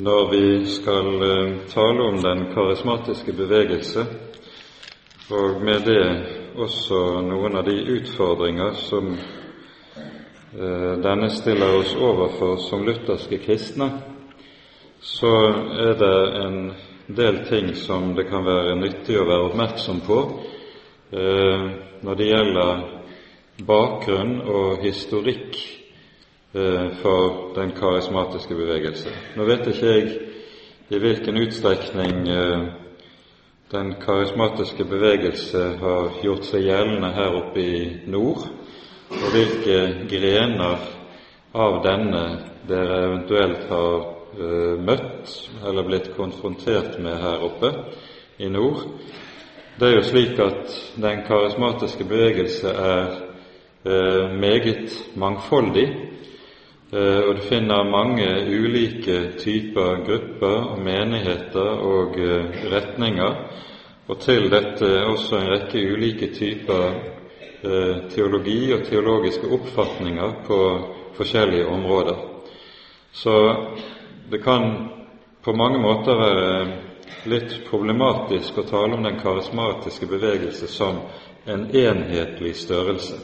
[0.00, 4.04] når vi skal eh, tale om den karismatiske bevegelse,
[5.30, 6.04] og med det
[6.56, 13.90] også noen av de utfordringer som eh, denne stiller oss overfor som lutherske kristne,
[15.00, 15.34] så
[15.80, 16.58] er det en
[17.16, 20.18] del ting som det kan være nyttig å være oppmerksom på
[21.12, 21.68] eh,
[22.00, 22.82] når det gjelder
[23.68, 25.60] bakgrunn og historikk
[26.52, 29.10] for den karismatiske bevegelse.
[29.36, 30.06] Nå vet ikke jeg
[30.90, 32.62] i hvilken utstrekning eh,
[33.70, 38.48] den karismatiske bevegelse har gjort seg gjeldende her oppe i nord,
[39.10, 40.82] og hvilke grener
[41.54, 42.24] av denne
[42.66, 43.94] dere eventuelt har
[44.38, 45.32] uh, møtt
[45.66, 47.72] eller blitt konfrontert med her oppe
[48.38, 48.84] i nord.
[49.78, 53.18] Det er jo slik at den karismatiske bevegelse er
[54.38, 56.09] meget mangfoldig, Eh,
[56.92, 63.36] og du finner mange ulike typer grupper og menigheter og eh, retninger,
[64.10, 66.88] og til dette også en rekke ulike typer
[67.62, 70.58] eh, teologi og teologiske oppfatninger på
[71.14, 72.18] forskjellige områder.
[73.12, 73.36] Så
[74.30, 74.88] det kan
[75.44, 76.50] på mange måter være
[77.30, 81.04] litt problematisk å tale om den karismatiske bevegelse som
[81.46, 83.22] en enhetlig størrelse.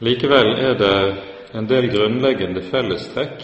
[0.00, 0.96] Likevel er det
[1.52, 3.42] en del grunnleggende fellestrekk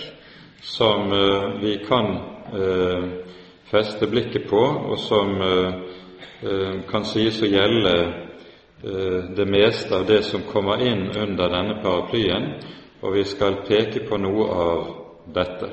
[0.63, 2.07] som eh, vi kan
[2.55, 3.05] eh,
[3.71, 7.97] feste blikket på, og som eh, kan sies å gjelde
[8.77, 12.45] det meste av det som kommer inn under denne paraplyen,
[13.01, 14.83] og vi skal peke på noe av
[15.33, 15.71] dette.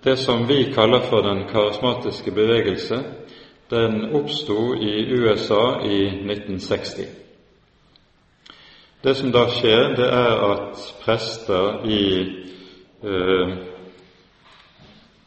[0.00, 3.02] Det som vi kaller for den karismatiske bevegelse,
[3.70, 7.29] den oppsto i USA i 1960.
[9.02, 12.04] Det som da skjer, det er at prester i
[13.00, 13.52] eh,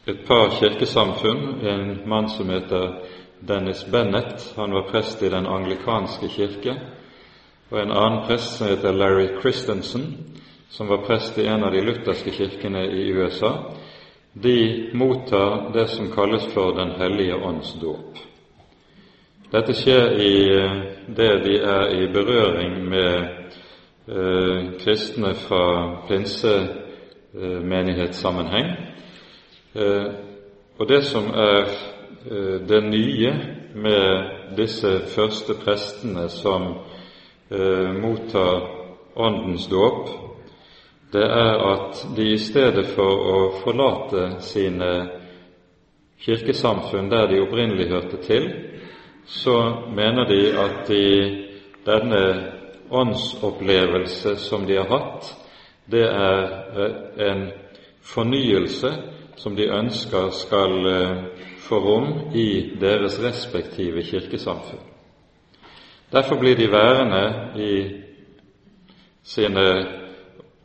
[0.06, 3.00] et par kirkesamfunn, en mann som heter
[3.42, 6.76] Dennis Bennett, han var prest i den anglikanske kirke,
[7.70, 10.06] og en annen prest som heter Larry Christensen,
[10.70, 13.52] som var prest i en av de lutherske kirkene i USA,
[14.32, 18.22] de mottar det som kalles for Den hellige ånds dåp.
[19.50, 23.42] Dette skjer i eh, det de er i berøring med
[24.08, 28.66] eh, kristne fra pinsemenighetssammenheng.
[29.74, 30.06] Eh,
[30.78, 31.64] og det som er
[32.30, 33.34] eh, det nye
[33.74, 34.22] med
[34.56, 36.74] disse første prestene som
[38.00, 38.60] mottar
[39.16, 40.08] Åndens dåp,
[41.12, 45.08] det er at de i stedet for å forlate sine
[46.24, 48.48] kirkesamfunn der de opprinnelig hørte til,
[49.26, 49.56] så
[49.94, 51.04] mener de at de
[51.86, 52.53] denne
[52.94, 55.30] åndsopplevelse som de har hatt,
[55.90, 56.44] det er
[56.78, 57.44] eh, en
[58.04, 58.92] fornyelse
[59.36, 61.24] som de ønsker skal eh,
[61.64, 64.82] få rom i deres respektive kirkesamfunn.
[66.12, 67.24] Derfor blir de værende
[67.56, 67.74] i
[69.22, 69.86] sine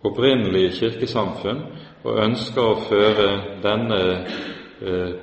[0.03, 1.63] opprinnelige kirkesamfunn
[2.03, 3.29] og ønsker å føre
[3.63, 4.01] denne
[4.81, 5.13] eh,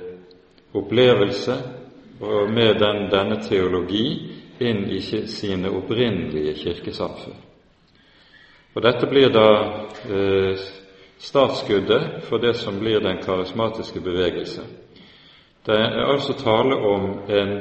[0.77, 1.55] opplevelse
[2.21, 4.07] og med den, denne teologi
[4.61, 7.37] inn i sine opprinnelige kirkesamfunn.
[8.75, 9.47] Og Dette blir da
[10.05, 10.59] eh,
[11.17, 14.61] startskuddet for det som blir den karismatiske bevegelse.
[15.65, 17.53] Det er altså tale om en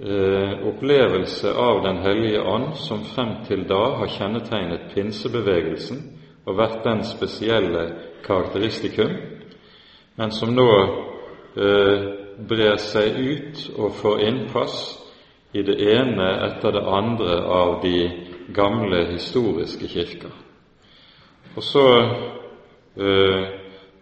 [0.00, 6.02] eh, opplevelse av Den hellige ånd som frem til da har kjennetegnet pinsebevegelsen
[6.46, 7.86] og vært den spesielle
[8.26, 9.10] karakteristikum,
[10.16, 10.68] men som nå
[11.56, 12.04] eh,
[12.48, 15.03] brer seg ut og får innpass
[15.54, 17.98] i det ene etter det andre av de
[18.54, 20.32] gamle, historiske kirker.
[21.54, 21.84] Og så
[22.98, 23.44] eh,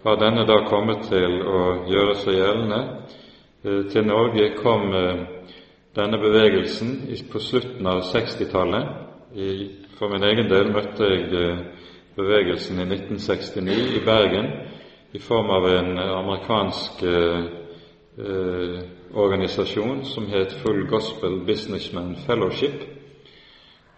[0.04, 1.60] har denne da kommet til å
[1.90, 2.80] gjøre seg gjeldende.
[3.62, 5.22] Eh, til Norge kom eh,
[5.92, 6.96] denne bevegelsen
[7.28, 8.98] på slutten av 60-tallet.
[9.98, 11.28] For min egen del møtte jeg
[12.16, 14.48] bevegelsen i 1969 i Bergen
[15.12, 17.04] i form av en amerikansk
[18.18, 18.80] eh,
[19.14, 22.82] organisasjon som het Full Gospel Businessman Fellowship,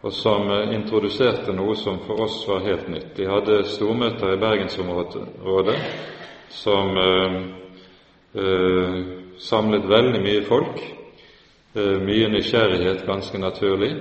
[0.02, 3.14] og som eh, introduserte noe som for oss var helt nytt.
[3.16, 5.78] De hadde stormøter i bergensområdet
[6.54, 7.38] som eh,
[8.42, 8.98] eh,
[9.38, 10.82] samlet veldig mye folk,
[11.74, 13.94] eh, mye nysgjerrighet, ganske naturlig,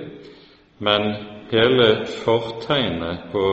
[0.78, 1.14] men
[1.50, 3.48] hele fortegnet på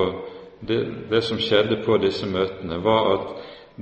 [0.68, 3.28] det, det som skjedde på disse møtene, var at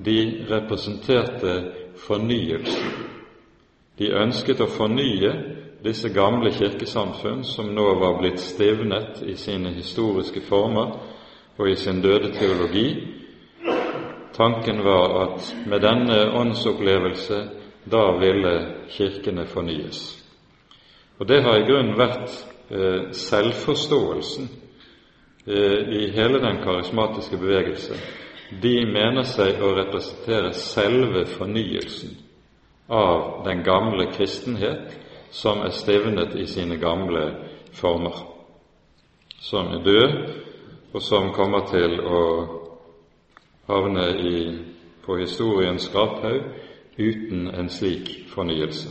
[0.05, 1.55] de representerte
[2.07, 3.09] fornyelsen
[3.99, 5.31] de ønsket å fornye
[5.83, 10.93] disse gamle kirkesamfunn som nå var blitt stivnet i sine historiske former,
[11.59, 12.87] og i sin døde teologi.
[14.35, 17.41] Tanken var at med denne åndsopplevelse
[17.91, 18.53] da ville
[18.87, 19.99] kirkene fornyes.
[21.19, 22.31] Og Det har i grunnen vært
[22.71, 24.47] eh, selvforståelsen
[25.47, 27.99] eh, i hele den karismatiske bevegelse.
[28.49, 32.15] De mener seg å representere selve fornyelsen
[32.89, 34.95] av den gamle kristenhet
[35.29, 37.27] som er stivnet i sine gamle
[37.77, 38.15] former,
[39.39, 40.15] som er død,
[40.93, 42.23] og som kommer til å
[43.69, 44.39] havne i,
[45.05, 46.49] på historiens skraphaug
[46.97, 48.89] uten en slik fornyelse.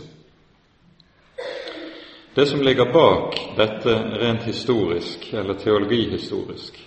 [2.34, 6.78] Det som ligger bak dette rent historisk, eller teologihistorisk,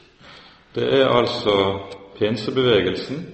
[0.75, 1.57] det er altså
[2.21, 3.25] pinsebevegelsen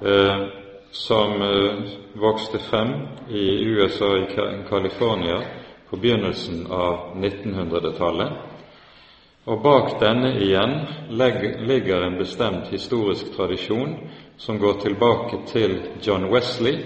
[0.00, 0.46] eh,
[0.90, 1.74] som eh,
[2.12, 2.92] vokste frem
[3.28, 4.26] i USA i
[4.68, 5.42] California
[5.90, 8.32] på begynnelsen av 1900-tallet.
[9.44, 10.72] Og bak denne igjen
[11.68, 13.94] ligger en bestemt historisk tradisjon
[14.36, 16.80] som går tilbake til John Wesley,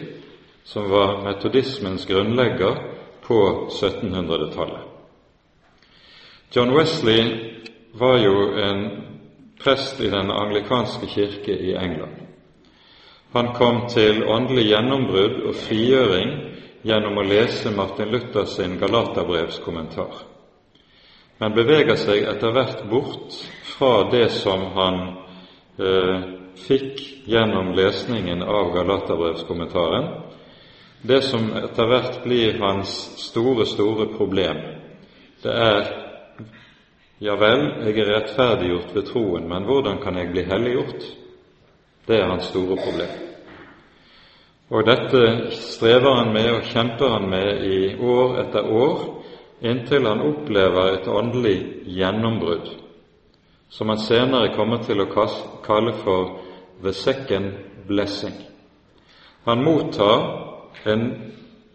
[0.64, 2.76] som var metodismens grunnlegger
[3.22, 3.40] på
[3.70, 4.82] 1700-tallet.
[6.52, 7.54] John Wesley
[7.94, 9.09] var jo en
[9.62, 12.16] prest i den anglikanske kirke i England.
[13.32, 16.32] Han kom til åndelig gjennombrudd og frigjøring
[16.82, 20.24] gjennom å lese Martin Luthers sin Galaterbrevskommentar,
[21.38, 23.36] men beveger seg etter hvert bort
[23.76, 24.98] fra det som han
[25.78, 26.26] eh,
[26.66, 30.10] fikk gjennom lesningen av Galaterbrevskommentaren,
[31.02, 32.90] det som etter hvert blir hans
[33.22, 34.58] store, store problem.
[35.40, 35.99] Det er
[37.20, 41.02] ja vel, jeg er rettferdiggjort ved troen, men hvordan kan jeg bli helliggjort?
[42.08, 43.12] Det er hans store problem.
[44.70, 49.02] Og dette strever han med og kjemper han med i år etter år,
[49.60, 51.58] inntil han opplever et åndelig
[51.92, 52.70] gjennombrudd,
[53.68, 55.10] som han senere kommer til å
[55.66, 56.38] kalle for
[56.82, 57.52] the second
[57.88, 58.34] blessing.
[59.44, 60.24] Han mottar
[60.88, 61.04] en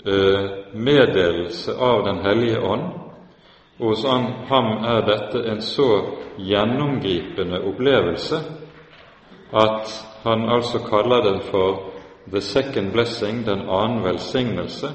[0.07, 2.94] uh, meddelelse av Den hellige ånd,
[3.79, 4.05] og hos
[4.49, 5.89] ham er dette en så
[6.37, 8.39] gjennomgripende opplevelse
[9.55, 9.91] at
[10.23, 11.91] han altså kaller den for
[12.31, 14.87] the second blessing, den annen velsignelse.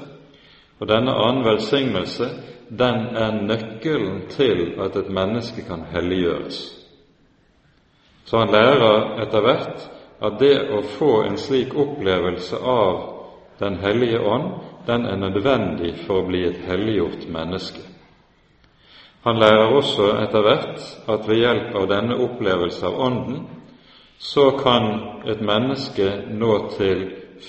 [0.79, 2.25] Og denne annen velsignelse,
[2.69, 6.59] den er nøkkelen til at et menneske kan helliggjøres.
[8.25, 9.89] Så han lærer etter hvert
[10.21, 13.07] at det å få en slik opplevelse av
[13.61, 14.53] Den hellige ånd,
[14.87, 17.90] den er nødvendig for å bli et helliggjort menneske.
[19.23, 23.43] Han lærer også etter hvert at ved hjelp av denne opplevelse av Ånden
[24.21, 24.87] så kan
[25.29, 26.07] et menneske
[26.41, 27.03] nå til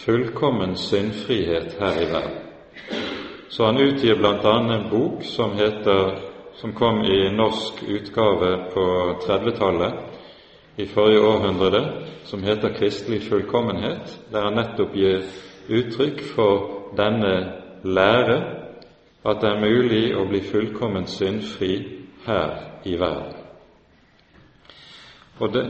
[0.05, 2.39] fullkommen syndfrihet her i verden.
[3.49, 4.55] Så han utgir bl.a.
[4.77, 6.15] en bok som heter
[6.61, 8.85] som kom i norsk utgave på
[9.25, 9.95] 30-tallet
[10.77, 11.81] i forrige århundre,
[12.25, 15.23] som heter 'Kristelig fullkommenhet', der han nettopp gir
[15.69, 17.53] uttrykk for denne
[17.85, 18.62] lære
[19.25, 21.77] at det er mulig å bli fullkomment syndfri
[22.27, 23.39] her i verden.
[25.39, 25.65] Og det,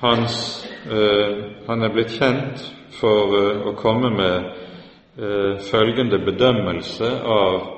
[0.00, 4.44] hans, øh, Han er blitt kjent for øh, å komme med
[5.18, 7.76] øh, følgende bedømmelse av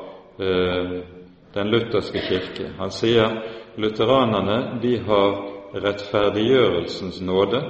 [1.54, 2.70] den lutherske kirke.
[2.78, 3.34] Han sier
[3.76, 5.36] lutheranerne de har
[5.74, 7.60] rettferdiggjørelsens nåde,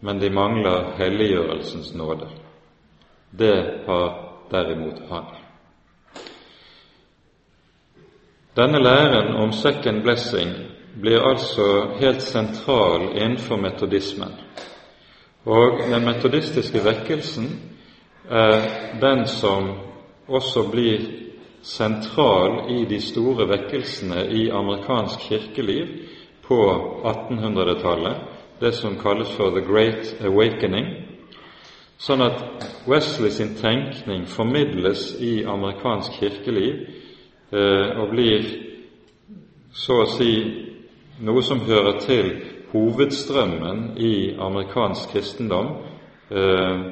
[0.00, 2.26] men de mangler helliggjørelsens nåde.
[3.38, 4.08] Det har
[4.50, 5.41] derimot han.
[8.56, 10.50] Denne læren om second blessing
[11.00, 14.32] blir altså helt sentral innenfor metodismen.
[15.44, 17.46] Og den metodistiske vekkelsen
[18.30, 18.60] er
[19.00, 19.70] den som
[20.28, 21.00] også blir
[21.62, 25.86] sentral i de store vekkelsene i amerikansk kirkeliv
[26.44, 26.60] på
[27.08, 28.16] 1800-tallet,
[28.60, 30.86] det som kalles for The Great Awakening,
[31.98, 32.44] sånn at
[32.86, 37.01] Wesley sin tenkning formidles i amerikansk kirkeliv
[37.52, 38.46] og blir
[39.72, 40.32] så å si
[41.20, 42.30] noe som hører til
[42.72, 45.74] hovedstrømmen i amerikansk kristendom
[46.30, 46.84] eh,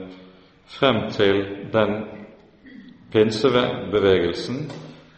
[0.70, 1.94] frem til den
[3.12, 4.62] pinsebevegelsen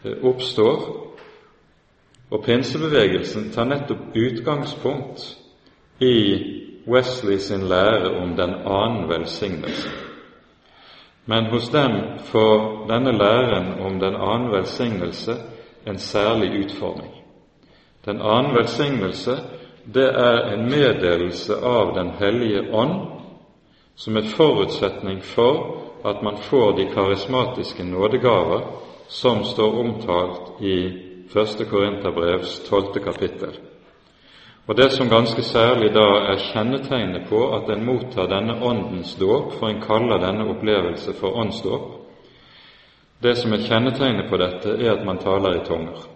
[0.03, 0.85] eh, oppstår.
[2.33, 5.27] Og pinsebevegelsen tar nettopp utgangspunkt
[6.01, 6.15] i
[6.87, 9.91] Wesley sin lære om den annen velsignelse.
[11.25, 15.35] Men hos dem får denne læren om den annen velsignelse
[15.85, 17.13] en særlig utforming.
[18.05, 19.37] Den annen velsignelse,
[19.93, 23.09] det er en meddelelse av Den hellige ånd
[23.95, 28.61] som er forutsetning for at man får de karismatiske nådegaver
[29.07, 30.77] som står omtalt i
[31.35, 31.67] 1.
[31.69, 33.59] Korinterbrevs tolvte kapittel.
[34.67, 39.57] Og det som ganske særlig da er kjennetegnet på at en mottar denne åndens dåp,
[39.59, 41.89] for en kaller denne opplevelse for åndsdåp,
[43.23, 46.07] det som er kjennetegnet på dette, er at man taler i tunger.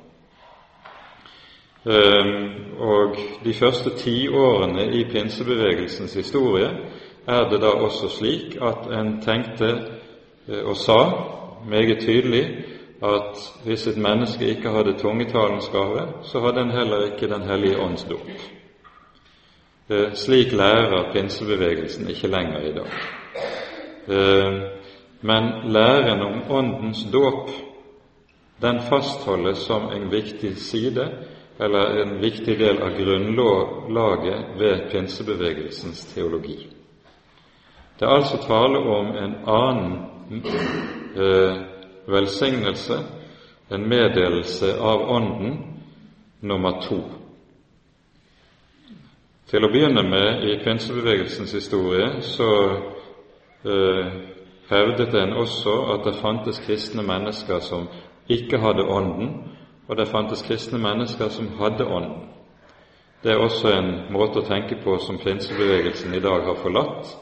[1.87, 2.47] Ehm,
[2.79, 6.69] og de første ti årene i pinsebevegelsens historie
[7.27, 9.69] er det da også slik at en tenkte
[10.47, 10.99] eh, og sa
[11.69, 12.43] meget tydelig
[13.03, 17.79] at hvis et menneske ikke hadde tungetalens gave, så hadde en heller ikke Den hellige
[17.79, 18.29] ånds dåp.
[19.89, 22.91] Eh, slik lærer pinsebevegelsen ikke lenger i dag.
[24.07, 24.61] Ehm,
[25.21, 27.49] men læren om Åndens dåp,
[28.61, 31.09] den fastholdes som en viktig side
[31.59, 36.69] eller en viktig del av grunnlaget ved pinsebevegelsens teologi.
[37.99, 39.93] Det er altså tale om en annen
[41.15, 41.76] eh,
[42.07, 42.99] velsignelse,
[43.69, 45.57] en meddelelse av Ånden,
[46.39, 47.01] nummer to.
[49.47, 52.49] Til å begynne med, i pinsebevegelsens historie, så
[53.63, 54.09] eh,
[54.69, 57.87] hevdet en også at det fantes kristne mennesker som
[58.27, 59.35] ikke hadde Ånden,
[59.87, 62.25] og det fantes kristne mennesker som hadde Ånden.
[63.23, 67.15] Det er også en måte å tenke på som pinsebevegelsen i dag har forlatt,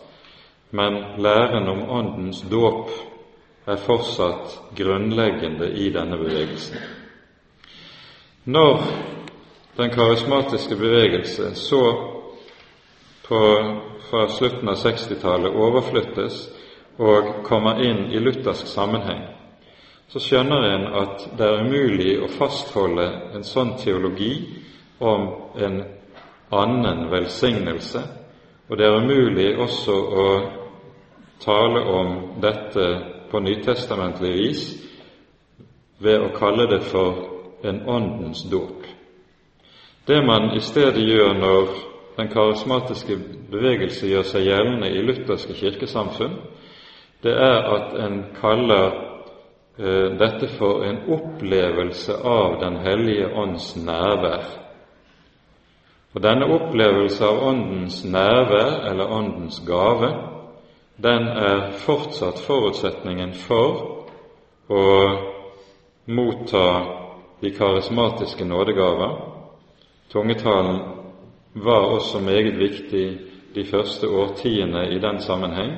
[0.75, 2.89] men læren om Åndens dåp
[3.65, 6.77] er fortsatt grunnleggende i denne bevegelsen.
[8.45, 8.81] Når
[9.77, 11.81] den karismatiske bevegelse så
[13.27, 13.39] på,
[14.09, 16.43] fra slutten av 60-tallet overflyttes
[17.01, 19.23] og kommer inn i luthersk sammenheng,
[20.07, 24.35] så skjønner en at det er umulig å fastholde en sånn teologi
[25.01, 25.25] om
[25.57, 25.81] en
[26.53, 28.03] annen velsignelse,
[28.69, 30.27] og det er umulig også å
[31.41, 34.63] tale om dette på nytestamentlig vis
[35.99, 37.19] ved å kalle det for
[37.67, 38.87] en åndens dåp.
[40.07, 41.73] Det man i stedet gjør når
[42.15, 43.17] den karismatiske
[43.51, 46.39] bevegelse gjør seg gjeldende i lutherske kirkesamfunn,
[47.23, 49.03] det er at en kaller
[49.77, 54.45] Eh, dette for en opplevelse av Den hellige ånds nærvær.
[56.13, 60.13] Og denne opplevelse av Åndens nærvær, eller Åndens gave,
[60.97, 64.05] den er fortsatt forutsetningen for
[64.71, 64.83] å
[66.05, 66.67] motta
[67.41, 69.17] de karismatiske nådegaver.
[70.11, 70.79] Tungetalen
[71.53, 73.05] var også meget viktig
[73.55, 75.77] de første årtiene i den sammenheng,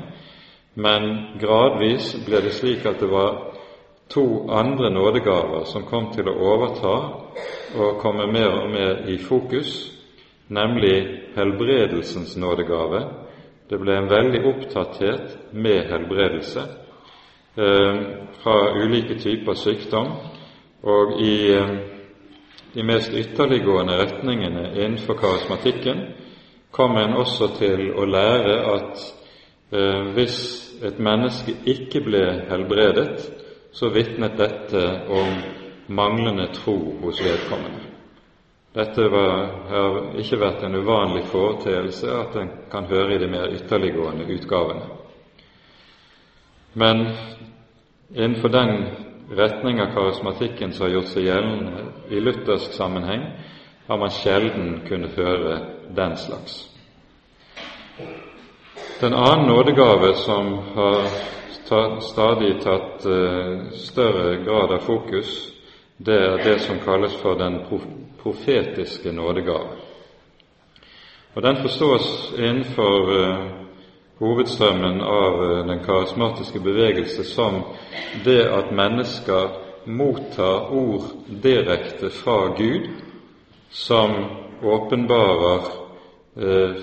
[0.74, 1.10] men
[1.42, 3.38] gradvis ble det slik at det var
[4.10, 6.96] to andre nådegaver som kom til å overta
[7.78, 9.92] og komme mer og mer i fokus,
[10.48, 10.98] nemlig
[11.36, 13.27] helbredelsens nådegave.
[13.70, 16.64] Det ble en veldig opptatthet med helbredelse
[17.60, 17.98] eh,
[18.42, 20.14] fra ulike typer sykdom,
[20.88, 21.74] og i eh,
[22.74, 26.06] de mest ytterliggående retningene innenfor karismatikken
[26.72, 29.04] kom en også til å lære at
[29.72, 30.40] eh, hvis
[30.88, 33.28] et menneske ikke ble helbredet,
[33.74, 35.36] så vitnet dette om
[35.88, 37.87] manglende tro hos vedkommende.
[38.78, 43.50] Dette var, har ikke vært en uvanlig foreteelse at en kan høre i de mer
[43.56, 44.86] ytterliggående utgavene.
[46.78, 47.08] Men
[48.14, 48.86] innenfor den
[49.34, 53.26] retning av karismatikken som har gjort seg gjeldende i luthersk sammenheng,
[53.88, 55.58] har man sjelden kunnet høre
[55.98, 56.60] den slags.
[59.02, 61.10] Den annen nådegave som har
[62.12, 65.34] stadig tatt uh, større grad av fokus,
[65.98, 67.64] det er det som kalles for den
[68.22, 69.78] profetiske nådegave.
[71.36, 73.48] Og Den forstås innenfor uh,
[74.20, 77.62] hovedstrømmen av uh, den karismatiske bevegelse som
[78.26, 79.50] det at mennesker
[79.86, 81.04] mottar ord
[81.44, 82.90] direkte fra Gud,
[83.70, 84.12] som
[84.64, 85.88] åpenbarer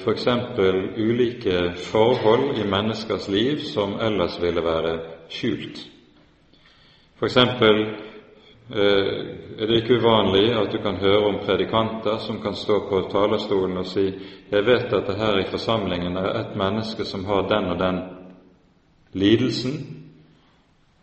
[0.04, 0.24] f.eks.
[0.24, 4.98] For ulike forhold i menneskers liv som ellers ville være
[5.28, 5.78] skjult.
[7.20, 7.36] F.eks.
[8.70, 9.26] Eh,
[9.58, 13.76] er det ikke uvanlig at du kan høre om predikanter som kan stå på talerstolen
[13.76, 14.14] og si
[14.50, 18.00] 'Jeg vet at det her i forsamlingen er et menneske som har den og den
[19.12, 19.80] lidelsen'.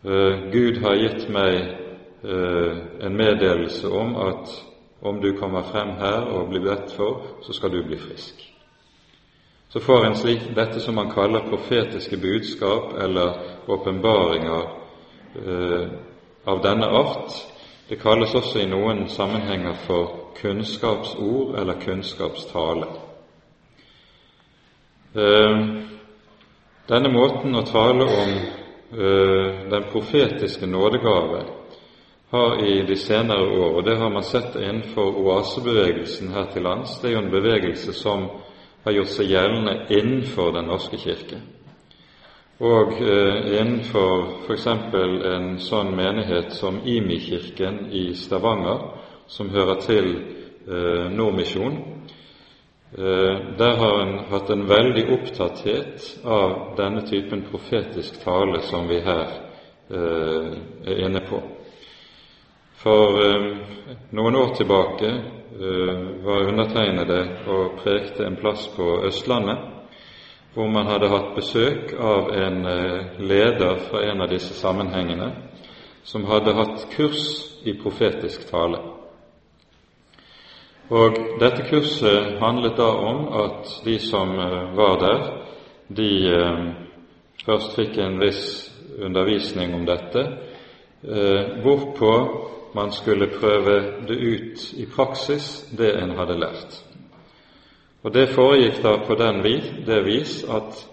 [0.05, 1.77] Eh, Gud har gitt meg
[3.01, 4.49] en meddelelse om at
[5.01, 8.51] om du kommer frem her og blir bedt for, så skal du bli frisk.
[9.69, 13.33] Så får en slik dette som man kaller profetiske budskap eller
[13.67, 14.61] åpenbaringer
[15.35, 15.87] eh,
[16.45, 17.50] av denne art.
[17.91, 22.88] Det kalles også i noen sammenhenger for kunnskapsord eller kunnskapstale.
[25.12, 25.57] Eh,
[26.88, 31.43] denne måten å tale om eh, den profetiske nådegave
[32.31, 36.95] har i de senere år, og det har man sett innenfor oasebevegelsen her til lands,
[37.01, 38.29] det er jo en bevegelse som
[38.86, 41.43] har gjort seg gjeldende innenfor Den norske kirke.
[42.61, 44.67] Og eh, innenfor f.eks.
[44.69, 48.83] en sånn menighet som Imi-kirken i Stavanger,
[49.25, 50.09] som hører til
[50.69, 51.79] eh, Nordmisjon,
[52.93, 59.01] eh, der har en hatt en veldig opptatthet av denne typen profetisk tale som vi
[59.09, 59.25] her
[59.89, 60.53] eh,
[60.85, 61.41] er inne på.
[62.85, 63.51] For eh,
[64.13, 69.80] noen år tilbake eh, var undertegnede og prekte en plass på Østlandet
[70.53, 75.29] hvor man hadde hatt besøk av en eh, leder fra en av disse sammenhengene
[76.03, 77.24] som hadde hatt kurs
[77.63, 78.81] i profetisk tale.
[80.91, 84.34] Og Dette kurset handlet da om at de som
[84.75, 85.22] var der,
[85.88, 86.10] de
[87.46, 88.43] først fikk en viss
[89.00, 90.25] undervisning om dette,
[91.63, 92.12] hvorpå
[92.75, 93.77] man skulle prøve
[94.08, 96.90] det ut i praksis, det en hadde lært.
[98.03, 100.88] Og Det foregikk da på den vis, det vis at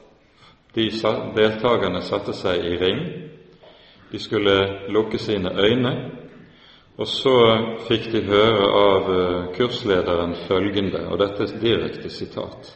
[0.75, 0.91] de
[1.37, 3.01] deltakerne satte seg i ring.
[4.13, 4.57] De skulle
[4.89, 5.95] lukke sine øyne,
[6.99, 7.35] og så
[7.89, 12.75] fikk de høre av eh, kurslederen følgende, og dette er direkte sitat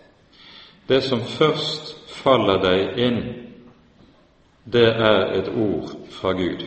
[0.89, 3.21] Det som først faller deg inn,
[4.65, 6.62] det er et ord fra Gud.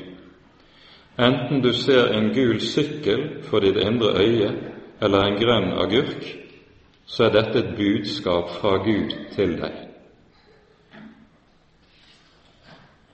[1.20, 4.52] Enten du ser en gul sykkel for ditt indre øye
[5.02, 6.26] eller en grønn agurk,
[7.06, 9.82] så er dette et budskap fra Gud til deg.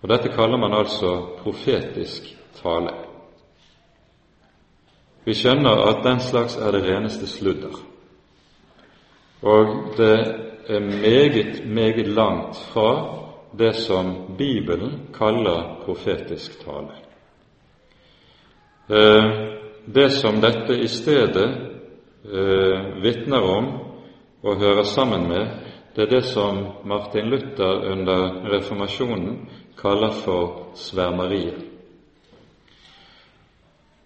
[0.02, 1.12] Og Dette kaller man altså
[1.44, 2.94] profetisk tale.
[5.26, 7.76] Vi skjønner at den slags er det reneste sludder,
[9.42, 9.68] og
[9.98, 10.18] det
[10.68, 13.18] er meget, meget langt fra
[13.58, 16.98] det som Bibelen kaller profetisk tale.
[18.90, 19.24] Eh,
[19.86, 21.71] det som dette i stedet
[22.26, 23.72] eh, vitner om
[24.44, 25.48] og hører sammen med,
[25.96, 29.50] det er det som Martin Luther under reformasjonen
[29.82, 31.68] kaller for svermeriet.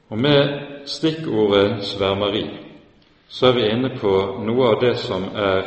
[0.10, 2.46] Og Med stikkordet svermeri
[3.28, 4.12] så er vi inne på
[4.46, 5.64] noe av det som er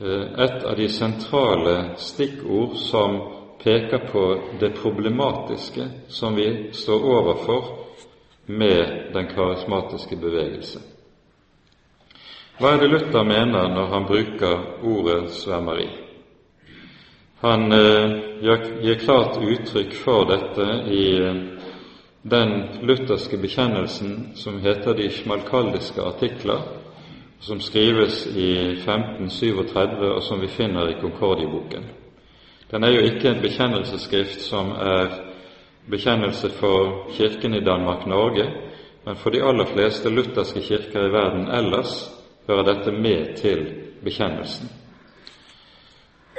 [0.00, 3.20] eh, et av de sentrale stikkord som
[3.64, 4.24] peker på
[4.60, 7.64] det problematiske som vi står overfor
[8.46, 10.93] med den karismatiske bevegelse.
[12.54, 15.88] Hva er det Luther mener når han bruker ordet svermeri?
[17.42, 18.12] Han eh,
[18.84, 21.40] gir klart uttrykk for dette i eh,
[22.22, 22.54] den
[22.86, 26.62] lutherske bekjennelsen som heter De smalkaldiske artikler,
[27.40, 31.90] som skrives i 1537, og som vi finner i Konkordieboken.
[32.70, 35.10] Den er jo ikke en bekjennelsesskrift som er
[35.90, 38.46] bekjennelse for Kirken i Danmark-Norge,
[39.04, 42.13] men for de aller fleste lutherske kirker i verden ellers
[42.48, 43.66] hører dette med til
[44.04, 44.68] bekjennelsen.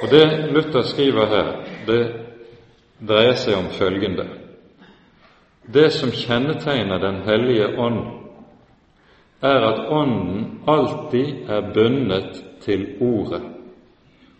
[0.02, 1.52] Og Det Luther skriver her,
[1.86, 2.02] det
[3.08, 4.26] dreier seg om følgende
[5.74, 8.00] Det som kjennetegner Den hellige ånd,
[9.42, 13.42] er at Ånden alltid er bundet til Ordet.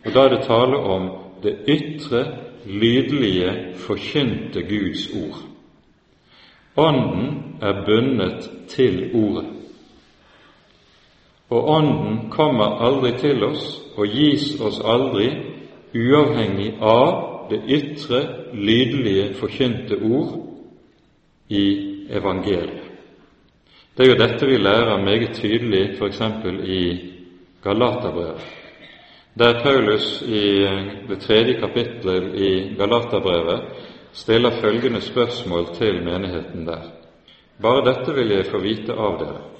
[0.06, 1.10] Og Da er det tale om
[1.42, 2.24] det ytre
[2.66, 5.42] lydlige, forkynte Guds ord.
[6.76, 9.55] Ånden er bundet til Ordet.
[11.50, 13.64] Og Ånden kommer aldri til oss
[13.96, 15.28] og gis oss aldri
[15.94, 18.20] uavhengig av det ytre,
[18.52, 20.34] lydelige, forkynte ord
[21.48, 21.64] i
[22.10, 22.82] evangeliet.
[23.96, 26.20] Det er jo dette vi lærer meget tydelig f.eks.
[26.66, 26.82] i
[27.64, 28.56] Galaterbrevet
[29.38, 30.64] der Paulus i
[31.08, 33.60] det tredje kapittelet i Galaterbrevet
[34.12, 36.80] stiller følgende spørsmål til menigheten der.
[37.62, 39.55] Bare dette vil jeg få vite av dere.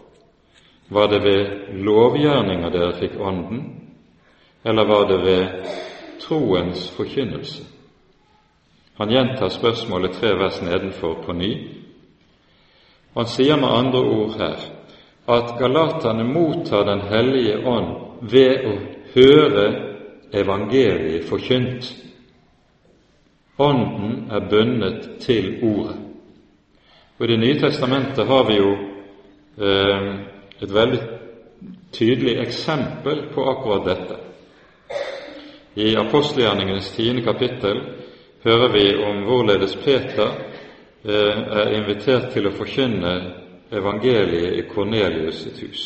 [0.88, 1.46] Var det ved
[1.82, 3.62] lovgjerninger dere fikk Ånden,
[4.64, 5.46] eller var det ved
[6.20, 7.64] troens forkynnelse?
[8.96, 11.50] Han gjentar spørsmålet tre vers nedenfor på ny.
[13.14, 14.62] Han sier med andre ord her
[15.26, 18.74] at galaterne mottar Den hellige ånd ved å
[19.14, 19.66] høre
[20.32, 21.90] evangeliet forkynt.
[23.58, 25.96] Ånden er bundet til Ordet.
[27.18, 28.72] Og I Det nye testamentet har vi jo
[29.58, 31.00] eh, et veldig
[31.92, 34.16] tydelig eksempel på akkurat dette.
[35.74, 37.82] I apostelgjerningenes tiende kapittel
[38.42, 40.30] hører vi om hvorledes Peter
[41.04, 43.12] eh, er invitert til å forkynne
[43.74, 45.84] evangeliet i Kornelius sitt hus.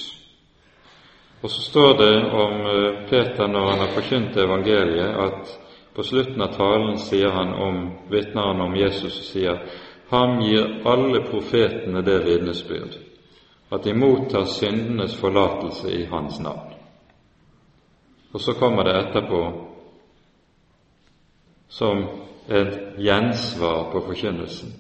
[1.41, 5.59] Og så står det om eh, Peter når han har forkynt evangeliet, at
[5.95, 7.79] på slutten av talen sier han om,
[8.11, 9.63] vitner han om Jesus og sier
[10.11, 12.97] ham gir alle profetene det vitnesbyrd,
[13.71, 16.75] at de mottar syndenes forlatelse i Hans navn.
[18.33, 19.43] Og så kommer det etterpå
[21.69, 22.05] som
[22.49, 24.73] et gjensvar på forkynnelsen.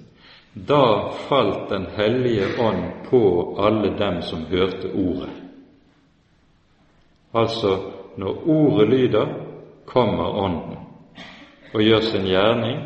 [0.54, 5.30] Da falt Den hellige ånd på alle dem som hørte ordet.
[7.34, 9.26] Altså, når ordet lyder,
[9.86, 10.78] kommer Ånden
[11.74, 12.78] og gjør sin gjerning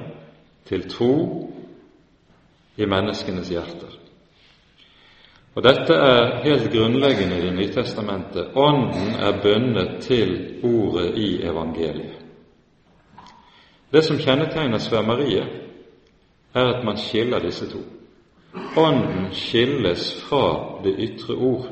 [0.64, 1.50] til tro
[2.76, 4.03] i menneskenes hjerter.
[5.54, 8.56] Og Dette er helt grunnleggende i Det nye testamentet.
[8.56, 12.20] Ånden er bundet til ordet i evangeliet.
[13.92, 15.48] Det som kjennetegner svermeriet,
[16.54, 17.78] er at man skiller disse to.
[18.76, 21.70] Ånden skilles fra det ytre ord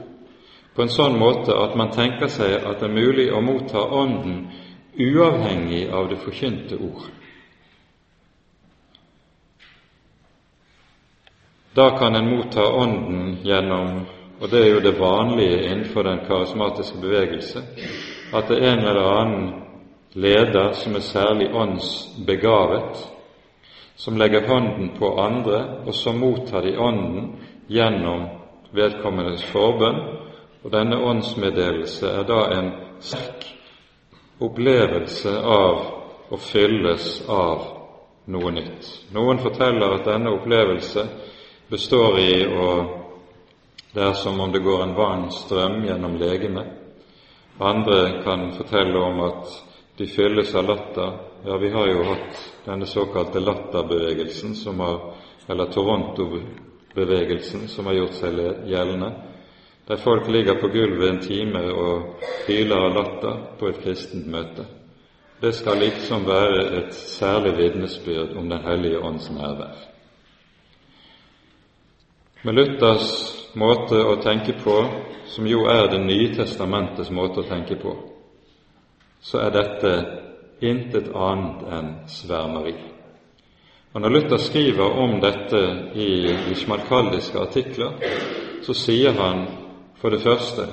[0.75, 4.47] på en sånn måte at man tenker seg at det er mulig å motta Ånden
[4.99, 7.11] uavhengig av det forkynte ord.
[11.75, 14.01] Da kan en motta Ånden gjennom,
[14.41, 17.63] og det er jo det vanlige innenfor den karismatiske bevegelse,
[18.33, 19.47] at det er en eller annen
[20.13, 23.09] leder som er særlig åndsbegavet,
[23.97, 27.33] som legger hånden på andre, og så mottar de Ånden
[27.69, 28.29] gjennom
[28.73, 30.01] vedkommendes forbønn,
[30.65, 33.49] og denne åndsmeddelelse er da en sterk
[34.41, 35.85] opplevelse av
[36.29, 37.65] å fylles av
[38.29, 38.89] noe nytt.
[39.17, 41.09] Noen forteller at denne opplevelse
[41.73, 42.99] består i å
[43.95, 46.69] Det er som om det går en vannstrøm gjennom legemet.
[47.61, 49.51] Andre kan fortelle om at
[49.97, 51.13] de fylles av latter.
[51.45, 55.13] Ja, vi har jo hatt denne såkalte latterbevegelsen, som har,
[55.49, 58.41] eller Toronto-bevegelsen, som har gjort seg
[58.73, 59.13] gjeldende,
[59.89, 64.65] der folk ligger på gulvet en time og hyler av latter på et kristent møte.
[65.41, 69.92] Det skal liksom være et særlig vitnesbyrd om Den hellige ånds nærvær.
[72.45, 73.11] Med Luthers
[73.55, 74.75] måte å tenke på,
[75.31, 77.93] som jo er Det nye testamentets måte å tenke på,
[79.23, 79.93] så er dette
[80.59, 82.75] intet annet enn svermeri.
[83.95, 85.61] Og Når Luther skriver om dette
[85.95, 86.09] i
[86.49, 87.95] de smalkaldiske artikler,
[88.63, 89.45] så sier han
[90.01, 90.67] for det første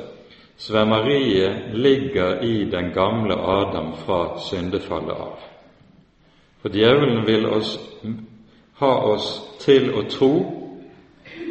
[0.58, 5.38] svermeriet ligger i den gamle Adam fra syndefallet av.
[6.64, 7.78] For djevelen vil oss,
[8.82, 9.30] ha oss
[9.62, 10.34] til å tro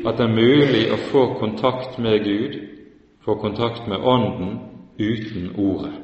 [0.06, 2.58] at det er mulig å få kontakt med Gud,
[3.24, 4.58] få kontakt med Ånden,
[4.98, 5.94] uten Ordet.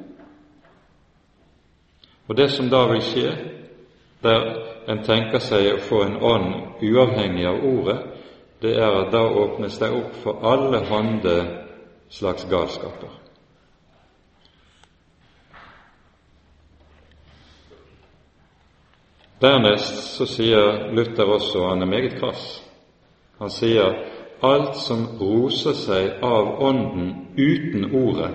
[2.28, 3.32] Og det som da vil skje,
[4.22, 4.46] der
[4.88, 7.98] en tenker seg å få en ånd uavhengig av Ordet,
[8.62, 11.34] det er at da åpnes det opp for alle hånde
[12.08, 13.20] slags galskaper.
[19.42, 22.62] Dernest så sier Luther også, og han er meget krass,
[23.44, 23.98] han sier
[24.40, 28.30] alt som roser seg av Ånden uten Ordet,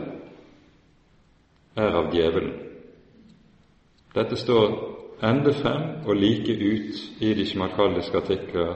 [1.79, 2.53] er av djevelen.
[4.13, 4.75] Dette står
[5.25, 8.75] ende frem og like ut i de sjmakaldiske artikler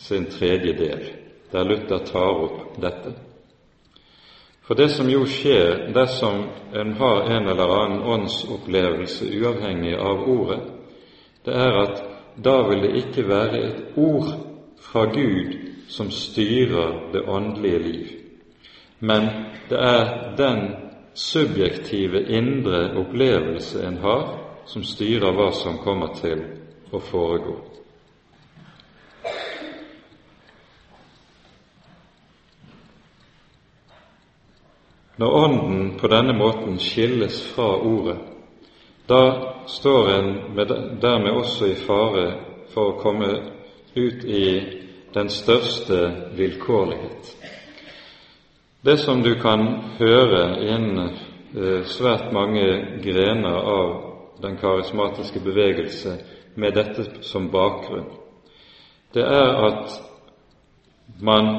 [0.00, 1.08] sin tredje del,
[1.52, 3.14] der Luther tar opp dette.
[4.66, 6.44] For det som jo skjer dersom
[6.76, 10.60] en har en eller annen åndsopplevelse uavhengig av ordet,
[11.44, 14.49] det er at da vil det ikke være et ord
[14.80, 15.56] fra Gud
[15.88, 18.06] som styrer det åndelige liv,
[18.98, 19.28] men
[19.68, 20.76] det er den
[21.14, 24.24] subjektive, indre opplevelse en har,
[24.66, 26.42] som styrer hva som kommer til
[26.92, 27.56] å foregå.
[35.20, 38.16] Når Ånden på denne måten skilles fra Ordet,
[39.08, 39.22] da
[39.68, 40.30] står en
[41.02, 42.24] dermed også i fare
[42.72, 43.28] for å komme
[43.94, 44.62] ut i
[45.14, 47.36] den største vilkårlighet.
[48.84, 49.66] Det som du kan
[49.98, 51.10] høre innen
[51.56, 52.66] eh, svært mange
[53.02, 53.88] grener av
[54.42, 56.16] den karismatiske bevegelse
[56.56, 58.08] med dette som bakgrunn,
[59.14, 59.98] det er at
[61.20, 61.50] man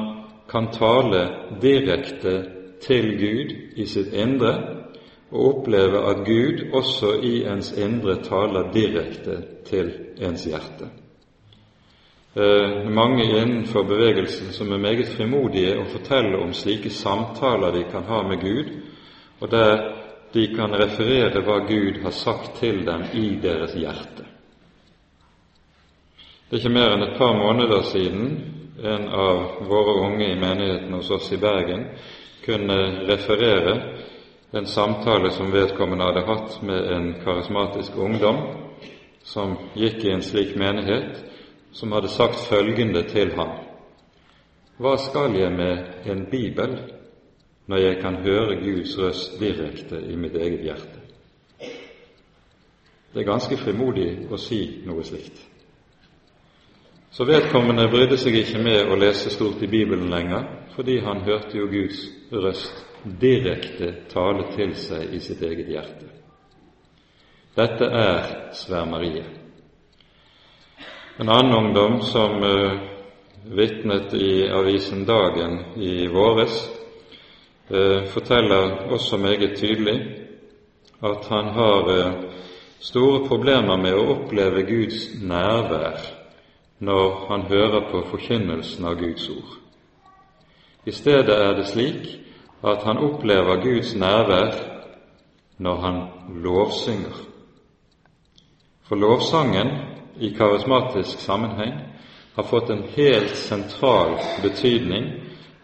[0.50, 1.28] kan tale
[1.62, 2.34] direkte
[2.82, 4.54] til Gud i sitt indre,
[5.30, 10.90] og oppleve at Gud også i ens indre taler direkte til ens hjerte
[12.88, 18.22] mange innenfor bevegelsen som er meget frimodige og forteller om slike samtaler de kan ha
[18.22, 18.70] med Gud,
[19.40, 19.82] og der
[20.32, 24.24] de kan referere hva Gud har sagt til dem i deres hjerte.
[26.48, 28.24] Det er ikke mer enn et par måneder siden
[28.82, 31.86] en av våre unge i menigheten hos oss i Bergen
[32.44, 33.76] kunne referere
[34.52, 38.40] en samtale som vedkommende hadde hatt med en karismatisk ungdom
[39.24, 41.22] som gikk i en slik menighet,
[41.72, 43.52] som hadde sagt følgende til ham
[44.78, 46.76] Hva skal jeg med en bibel
[47.66, 51.02] når jeg kan høre Guds røst direkte i mitt eget hjerte?
[53.12, 54.58] Det er ganske frimodig å si
[54.88, 55.36] noe slikt.
[57.12, 61.58] Så vedkommende brydde seg ikke med å lese stort i Bibelen lenger, fordi han hørte
[61.58, 62.86] jo Guds røst
[63.20, 66.08] direkte tale til seg i sitt eget hjerte.
[67.52, 69.41] Dette er svermeriet.
[71.16, 72.72] En annen ungdom som uh,
[73.44, 76.70] vitnet i avisen Dagen i våres,
[77.68, 79.98] uh, forteller også meget tydelig
[81.04, 82.22] at han har uh,
[82.80, 86.00] store problemer med å oppleve Guds nærvær
[86.80, 89.52] når han hører på forkynnelsen av Guds ord.
[90.86, 92.08] I stedet er det slik
[92.64, 94.56] at han opplever Guds nærvær
[95.58, 96.04] når han
[96.40, 97.24] lovsynger.
[98.88, 101.72] For lovsangen i karismatisk sammenheng
[102.34, 105.12] har fått en helt sentral betydning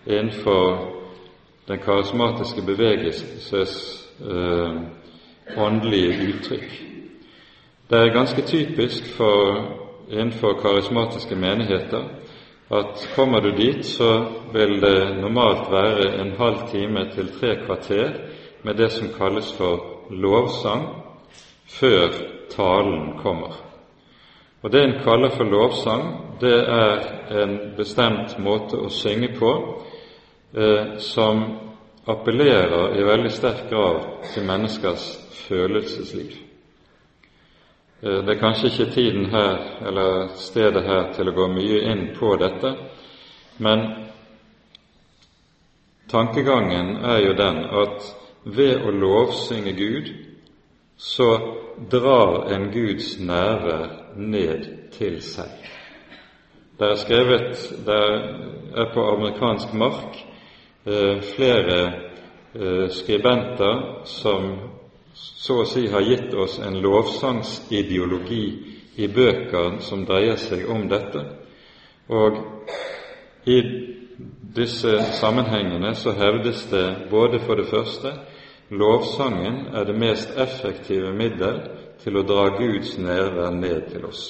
[0.06, 0.78] innenfor
[1.68, 4.80] den karismatiske bevegelses øh,
[5.56, 6.84] åndelige uttrykk.
[7.90, 9.68] Det er ganske typisk for
[10.10, 12.04] innenfor karismatiske menigheter
[12.70, 18.10] at kommer du dit, så vil det normalt være en halv time til tre kvarter
[18.62, 20.88] med det som kalles for lovsang,
[21.66, 22.08] før
[22.50, 23.67] talen kommer.
[24.62, 26.04] Og Det en kaller for lovsang,
[26.40, 27.02] det er
[27.42, 29.52] en bestemt måte å synge på
[30.54, 31.44] eh, som
[32.10, 35.06] appellerer i veldig sterk grad til menneskers
[35.46, 36.34] følelsesliv.
[38.02, 42.04] Eh, det er kanskje ikke tiden her eller stedet her til å gå mye inn
[42.18, 42.74] på dette,
[43.62, 43.86] men
[46.10, 50.14] tankegangen er jo den at ved å lovsynge Gud,
[50.98, 51.56] så
[51.90, 55.50] drar en Guds nærvær ned til seg.
[56.78, 58.02] Det er skrevet det
[58.82, 60.18] er på amerikansk mark
[60.86, 61.78] eh, flere
[62.54, 64.50] eh, skribenter som
[65.14, 68.44] så å si har gitt oss en lovsangsideologi
[68.98, 71.22] i bøker som dreier seg om dette.
[72.10, 72.42] Og
[73.46, 73.58] i
[74.54, 78.14] disse sammenhengene så hevdes det både for det første
[78.68, 81.62] lovsangen er det mest effektive middel
[82.02, 84.26] til å dra Guds nærvær ned til oss.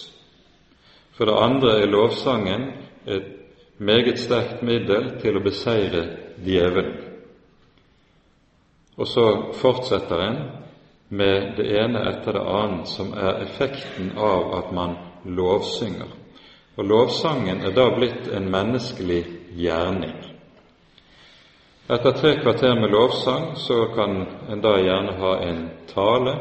[1.17, 2.69] For det andre er lovsangen
[3.07, 3.35] et
[3.79, 6.05] meget sterkt middel til å beseire
[6.45, 6.97] djevelen.
[8.99, 9.27] Og så
[9.59, 10.39] fortsetter en
[11.09, 16.11] med det ene etter det annet som er effekten av at man lovsynger.
[16.79, 19.23] Og lovsangen er da blitt en menneskelig
[19.59, 20.15] gjerning.
[21.91, 26.35] Etter tre kvarter med lovsang så kan en da gjerne ha en tale.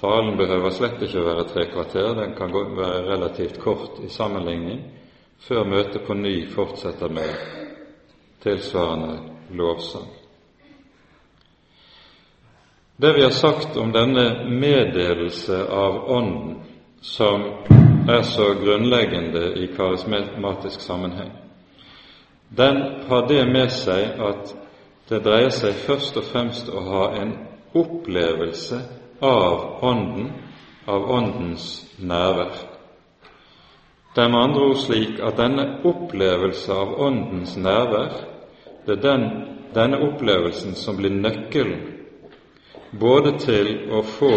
[0.00, 4.82] Talen behøver slett ikke å være tre kvarter, den kan være relativt kort i sammenligning,
[5.40, 7.32] før møtet på ny fortsetter med
[8.44, 9.16] tilsvarende
[9.56, 10.12] lovsang.
[13.00, 16.56] Det vi har sagt om denne meddelelse av Ånden,
[17.00, 17.44] som
[18.10, 21.47] er så grunnleggende i karismatisk sammenheng,
[22.48, 22.76] den
[23.08, 24.54] har det med seg at
[25.08, 27.34] det dreier seg først og fremst å ha en
[27.76, 28.80] opplevelse
[29.24, 30.30] av Ånden,
[30.88, 31.68] av Åndens
[32.00, 32.56] nærvær.
[34.14, 38.16] Det er med andre ord slik at denne opplevelse av Åndens nærvær,
[38.86, 39.26] det er den,
[39.74, 41.84] denne opplevelsen som blir nøkkelen
[42.98, 44.32] både til å få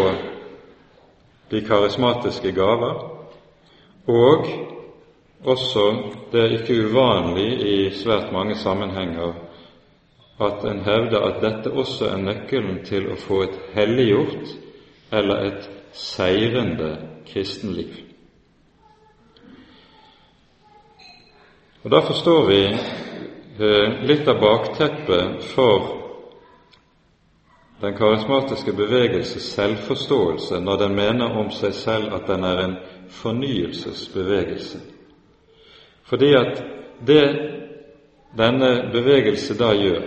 [1.50, 3.00] de karismatiske gaver
[4.12, 4.48] og
[5.44, 5.84] også
[6.32, 9.32] det er ikke uvanlig i svært mange sammenhenger
[10.40, 14.54] at en hevder at dette også er nøkkelen til å få et helliggjort
[15.12, 17.98] eller et seirende kristenliv.
[21.82, 25.98] Og Da forstår vi eh, litt av bakteppet for
[27.82, 32.76] den karismatiske bevegelses selvforståelse når den mener om seg selv at den er en
[33.10, 34.91] fornyelsesbevegelse.
[36.04, 36.62] Fordi at
[37.06, 37.24] det
[38.38, 40.04] denne bevegelse da gjør,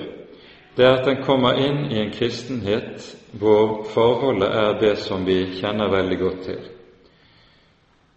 [0.78, 3.06] det er at den kommer inn i en kristenhet
[3.40, 6.60] hvor forholdet er det som vi kjenner veldig godt til.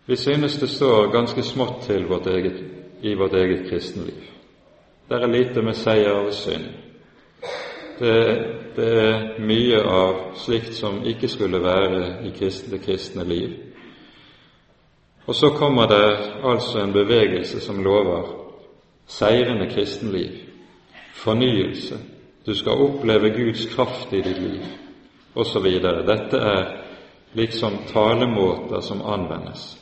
[0.07, 2.63] Vi synes det står ganske smått til vårt eget,
[3.03, 4.23] i vårt eget kristenliv.
[5.09, 6.65] Det er lite med seier og synd.
[7.99, 8.15] Det,
[8.77, 12.33] det, er mye av slikt som ikke skulle være i
[12.71, 13.57] det kristne liv.
[15.29, 18.49] Og så kommer det altså en bevegelse som lover
[19.07, 20.31] seirende kristenliv,
[21.15, 21.99] fornyelse.
[22.47, 24.63] Du skal oppleve Guds kraft i ditt liv,
[25.35, 25.67] osv.
[26.09, 26.65] Dette er
[27.33, 29.75] liksom talemåter som anvendes.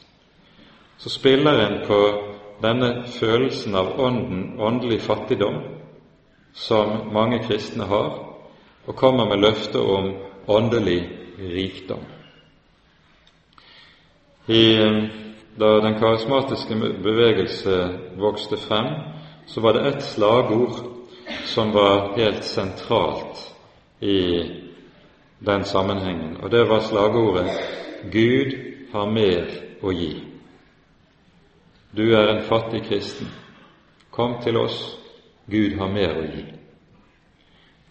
[0.99, 2.23] så spiller en på
[2.63, 5.61] denne følelsen av ånden, åndelig fattigdom
[6.55, 8.19] som mange kristne har,
[8.87, 10.15] og kommer med løfter om
[10.47, 12.01] åndelig rikdom.
[14.49, 14.79] I,
[15.59, 18.87] da den karismatiske bevegelse vokste frem,
[19.47, 20.77] så var det ett slagord
[21.45, 23.55] som var helt sentralt
[24.01, 24.51] i
[25.39, 27.51] den sammenhengen, og det var slagordet
[28.13, 28.53] 'Gud
[28.93, 29.47] har mer
[29.83, 30.23] å gi'.
[31.97, 33.27] Du er en fattig kristen.
[34.11, 34.99] Kom til oss.
[35.51, 36.45] Gud har mer å gi.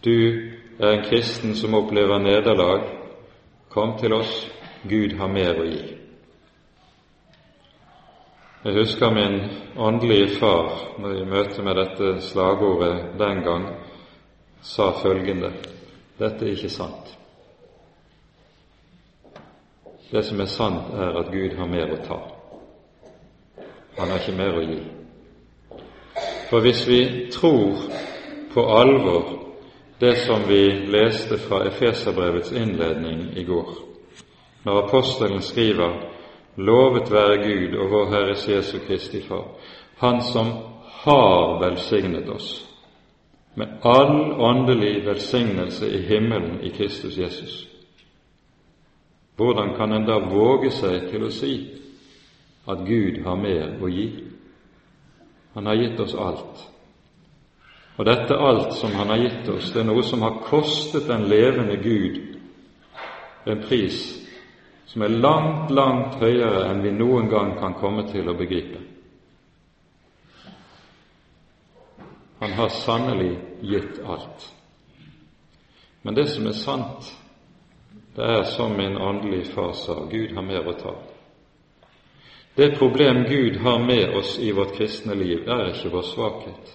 [0.05, 2.81] Du er en kristen som opplever nederlag.
[3.69, 4.51] Kom til oss.
[4.89, 5.94] Gud har mer å gi.
[8.65, 9.41] Jeg husker min
[9.77, 13.67] åndelige far når i møte med dette slagordet den gang
[14.65, 15.51] sa følgende
[16.17, 17.11] Dette er ikke sant.
[20.09, 22.17] Det som er sant, er at Gud har mer å ta.
[23.99, 24.79] Han har ikke mer å gi.
[26.49, 26.99] For hvis vi
[27.37, 27.85] tror
[28.55, 29.29] på alvor
[30.01, 33.75] det som vi leste fra Efeserbrevets innledning i går,
[34.65, 36.14] når apostelen skriver
[36.57, 39.47] Lovet være Gud og vår Herres Jesu Kristi Far,
[39.97, 40.47] Han som
[41.05, 42.65] har velsignet oss
[43.55, 47.67] med all åndelig velsignelse i himmelen i Kristus Jesus.
[49.35, 51.53] Hvordan kan en da våge seg til å si
[52.67, 54.07] at Gud har mer å gi?
[55.55, 56.65] Han har gitt oss alt.
[57.95, 61.27] Og dette alt som Han har gitt oss, det er noe som har kostet den
[61.31, 62.35] levende Gud
[63.45, 64.24] en pris
[64.85, 68.81] som er langt, langt høyere enn vi noen gang kan komme til å begripe.
[72.39, 74.51] Han har sannelig gitt alt.
[76.01, 77.11] Men det som er sant,
[78.15, 80.93] det er som min åndelige far sa, Gud har mer å ta.
[82.55, 86.69] Det problem Gud har med oss i vårt kristne liv, er ikke vår svakhet,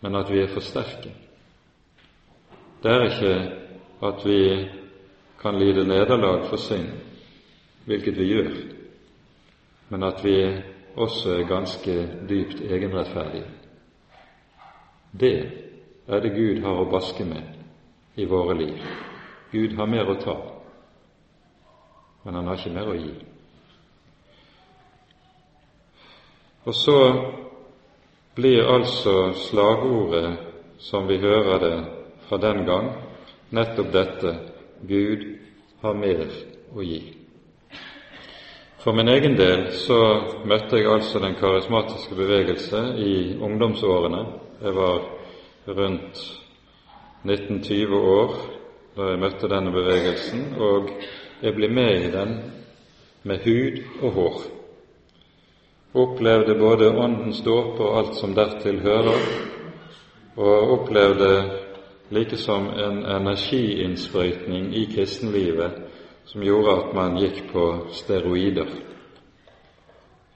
[0.00, 1.14] men at vi er for sterke.
[2.82, 3.32] Det er ikke
[4.10, 4.42] at vi
[5.40, 6.88] kan lide nederlag for synd,
[7.84, 8.50] hvilket vi gjør,
[9.88, 10.36] men at vi
[10.96, 11.94] også er ganske
[12.28, 13.46] dypt egenrettferdige.
[15.20, 15.52] Det
[16.08, 17.42] er det Gud har å baske med
[18.16, 18.82] i våre liv.
[19.52, 20.36] Gud har mer å ta,
[22.24, 23.14] men han har ikke mer å gi.
[26.68, 26.98] Og så
[28.36, 30.36] blir altså slagordet,
[30.78, 31.76] som vi hører det
[32.28, 32.90] fra den gang,
[33.50, 34.34] nettopp dette
[34.86, 35.24] Gud
[35.82, 36.26] har mer
[36.74, 37.00] å gi.
[38.78, 39.98] For min egen del så
[40.46, 44.22] møtte jeg altså den karismatiske bevegelse i ungdomsårene.
[44.62, 45.00] Jeg var
[45.66, 46.22] rundt
[47.24, 48.36] 19-20 år
[48.98, 50.94] da jeg møtte denne bevegelsen, og
[51.42, 52.38] jeg ble med i den
[53.26, 54.38] med hud og hår
[55.94, 59.22] opplevde både Åndens dåp og alt som dertil hører,
[60.36, 61.30] og opplevde
[62.08, 65.80] likesom en energiinnsprøytning i kristenlivet
[66.28, 68.68] som gjorde at man gikk på steroider.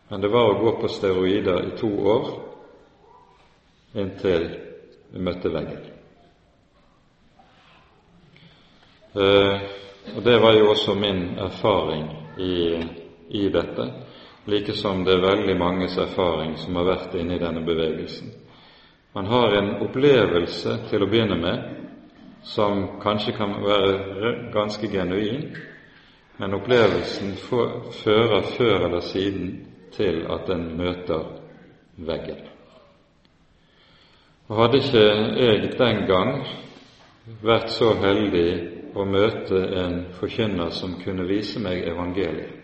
[0.08, 2.30] Men det var å gå på steroider i to år
[3.96, 4.48] inntil
[5.12, 5.88] vi møtte veggen.
[9.12, 9.68] Eh,
[10.16, 12.08] og Det var jo også min erfaring
[12.38, 12.56] i,
[13.28, 13.90] i dette
[14.44, 18.32] like som det er veldig manges erfaring som har vært inne i denne bevegelsen.
[19.14, 21.64] Man har en opplevelse til å begynne med
[22.48, 25.50] som kanskje kan være ganske genuin,
[26.38, 29.52] men opplevelsen fører før eller siden
[29.92, 31.28] til at en møter
[31.96, 32.40] veggen.
[34.48, 35.04] Og Hadde ikke
[35.44, 36.32] jeg den gang
[37.44, 38.48] vært så heldig
[38.96, 42.58] å møte en forkynner som kunne vise meg evangeliet,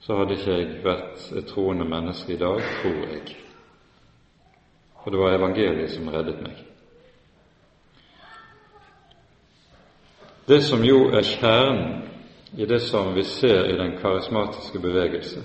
[0.00, 3.49] så hadde ikke jeg vært et troende menneske i dag, tror jeg.
[5.02, 6.58] For det var evangeliet som reddet meg.
[10.50, 12.02] Det som jo er kjernen
[12.58, 15.44] i det som vi ser i den karismatiske bevegelse,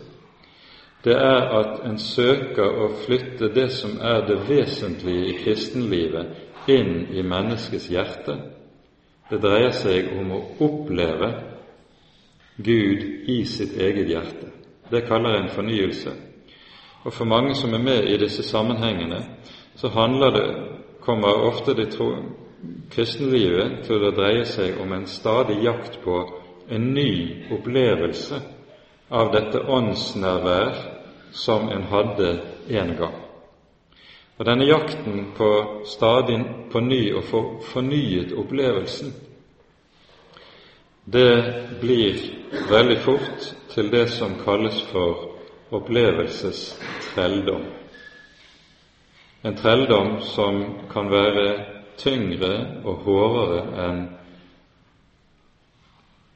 [1.06, 6.32] det er at en søker å flytte det som er det vesentlige i kristenlivet,
[6.68, 8.40] inn i menneskets hjerte.
[9.30, 11.30] Det dreier seg om å oppleve
[12.58, 14.50] Gud i sitt eget hjerte.
[14.90, 16.16] Det kaller en fornyelse.
[17.06, 19.26] Og For mange som er med i disse sammenhengene,
[19.76, 20.56] så handler det,
[21.02, 22.16] kommer ofte det tro,
[22.92, 26.16] kristenlivet til å dreie seg om en stadig jakt på
[26.70, 27.12] en ny
[27.54, 28.40] opplevelse
[29.14, 30.80] av dette åndsnærvær
[31.32, 32.32] som en hadde
[32.70, 33.20] en gang.
[34.38, 35.52] Og Denne jakten på
[35.86, 36.40] stadig
[36.72, 39.14] på ny å få fornyet opplevelsen,
[41.06, 41.30] det
[41.82, 42.18] blir
[42.72, 45.35] veldig fort til det som kalles for
[45.76, 47.64] opplevelsestrelldom.
[49.42, 51.48] En trelldom som kan være
[51.98, 52.54] tyngre
[52.84, 54.00] og hårdere enn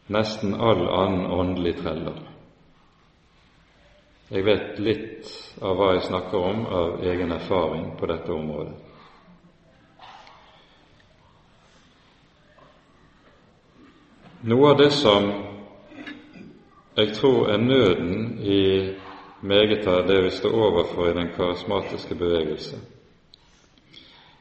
[0.09, 2.19] nesten all annen åndelig trelldom.
[4.29, 5.31] Jeg vet litt
[5.65, 8.77] av hva jeg snakker om av egen erfaring på dette området.
[14.49, 15.25] Noe av det som
[16.95, 18.61] jeg tror er nøden i
[19.41, 22.75] meget av det vi står overfor i den karismatiske bevegelse,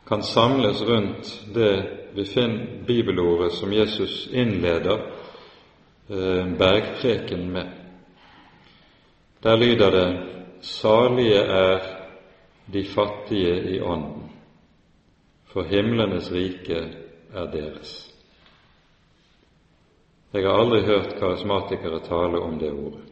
[0.09, 4.99] kan samles rundt det vi finner bibelordet som Jesus innleder
[6.09, 7.69] eh, bergpreken med.
[9.43, 10.25] Der lyder det
[10.61, 11.81] 'Salige er
[12.73, 14.33] de fattige i ånden,
[15.47, 16.79] for himlenes rike
[17.35, 18.15] er deres'.
[20.33, 23.08] Jeg har aldri hørt karismatikere tale om det ordet.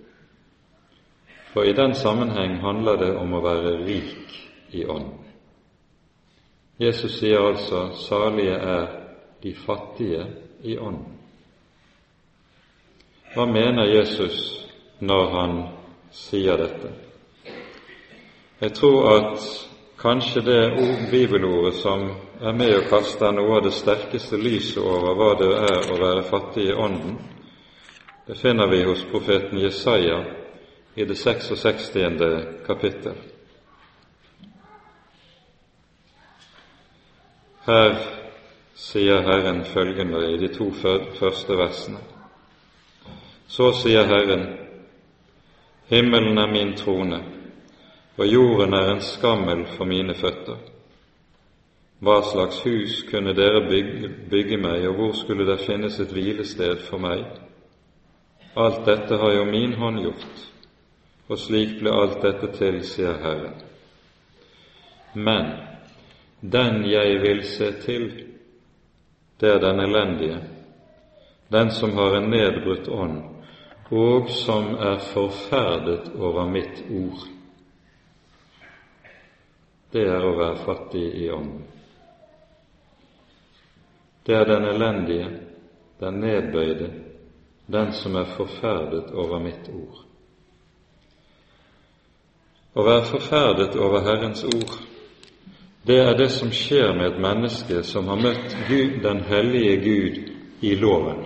[1.56, 4.32] For i den sammenheng handler det om å være rik
[4.76, 5.24] i ånden.
[6.76, 8.86] Jesus sier altså 'salige er
[9.42, 10.26] de fattige
[10.62, 11.16] i ånden'.
[13.34, 14.66] Hva mener Jesus
[15.00, 15.62] når han
[16.10, 16.92] sier dette?
[18.60, 23.72] Jeg tror at kanskje det ord, bibelordet som er med å kaste noe av det
[23.72, 27.16] sterkeste lyset over hva det er å være fattig i ånden,
[28.26, 30.45] det finner vi hos profeten Jesaja
[30.96, 31.92] i det 66.
[32.66, 33.14] kapittel.
[37.66, 37.96] Her
[38.74, 40.70] sier Herren følgende i de to
[41.20, 41.98] første versene.
[43.48, 44.46] Så sier Herren,
[45.90, 47.20] himmelen er min trone,
[48.16, 50.56] og jorden er en skammel for mine føtter.
[52.00, 56.82] Hva slags hus kunne dere bygge, bygge meg, og hvor skulle det finnes et hvilested
[56.88, 57.24] for meg?
[58.56, 60.44] Alt dette har jo min hånd gjort,
[61.28, 63.56] og slik ble alt dette til, sier Herren.
[65.14, 65.52] Men
[66.40, 68.10] den jeg vil se til,
[69.40, 70.38] det er den elendige,
[71.52, 73.18] den som har en nedbrutt ånd,
[73.90, 77.26] og som er forferdet over mitt ord.
[79.92, 81.62] Det er å være fattig i ånden.
[84.26, 85.28] Det er den elendige,
[86.00, 86.90] den nedbøyde,
[87.66, 90.05] den som er forferdet over mitt ord.
[92.76, 94.74] Å være forferdet over Herrens ord,
[95.86, 100.16] det er det som skjer med et menneske som har møtt Gud, den hellige Gud
[100.60, 101.22] i loven.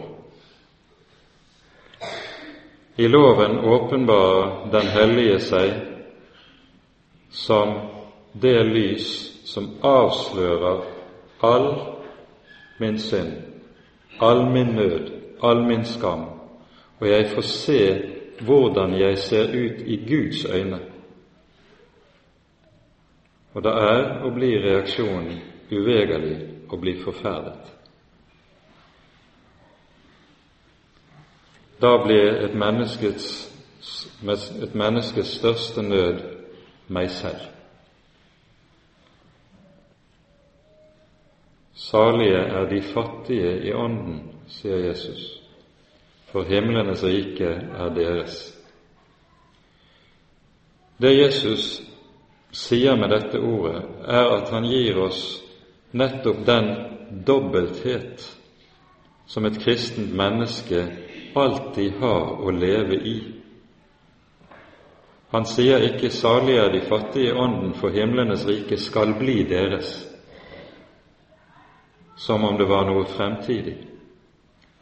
[3.00, 5.70] I loven åpenbarer Den hellige seg
[7.30, 7.72] som
[8.32, 9.08] det lys
[9.48, 10.84] som avslører
[11.40, 11.68] all
[12.78, 13.32] min synd,
[14.20, 15.10] all min nød,
[15.42, 16.24] all min skam,
[17.00, 17.82] og jeg får se
[18.44, 20.80] hvordan jeg ser ut i Guds øyne.
[23.54, 25.40] Og det er og blir reaksjonen
[25.70, 26.36] uvegerlig
[26.70, 27.70] å bli forferdet.
[31.80, 33.30] Da blir et menneskes,
[34.22, 36.20] et menneskes største nød
[36.92, 37.48] meg selv.
[41.74, 45.22] Salige er de fattige i ånden, sier Jesus,
[46.30, 48.42] for himlenes rike er deres.
[51.00, 51.80] Det Jesus
[52.52, 55.42] sier med dette ordet, er at han gir oss
[55.92, 56.70] nettopp den
[57.26, 58.24] dobbelthet
[59.30, 60.86] som et kristent menneske
[61.38, 63.18] alltid har å leve i.
[65.30, 70.06] Han sier ikke 'salig er de fattige i ånden, for himlenes rike skal bli deres'
[72.16, 73.76] som om det var noe fremtidig.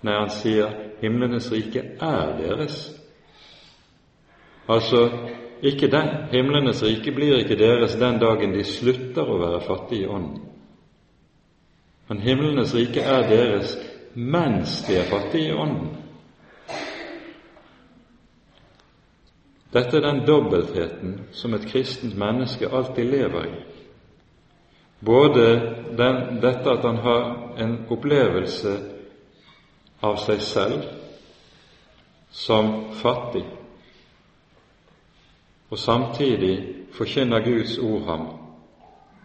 [0.03, 2.79] Nei, han sier himlenes rike er deres.
[4.69, 5.05] Altså,
[5.63, 10.11] ikke den, himlenes rike blir ikke deres den dagen de slutter å være fattige i
[10.11, 10.43] ånden.
[12.09, 13.75] Men himlenes rike er deres
[14.15, 15.97] mens de er fattige i ånden.
[19.73, 23.59] Dette er den dobbeltheten som et kristent menneske alltid lever i.
[25.05, 25.45] Både
[25.99, 27.27] den, dette at han har
[27.61, 28.73] en opplevelse
[30.03, 30.89] av seg selv
[32.35, 33.45] som fattig,
[35.71, 38.27] og samtidig forkynner Guds ord ham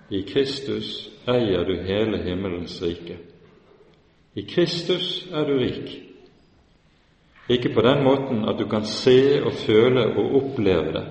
[0.09, 3.17] i Kristus eier du hele himmelens rike.
[4.35, 5.99] I Kristus er du rik.
[7.49, 11.05] Ikke på den måten at du kan se og føle og oppleve det,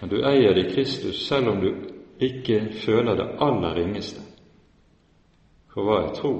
[0.00, 1.74] men du eier det i Kristus selv om du
[2.20, 4.20] ikke føler det aller ringeste
[5.72, 6.34] for hva er tro.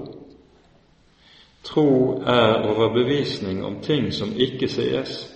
[1.65, 5.32] Tro er overbevisning om ting som ikke sees.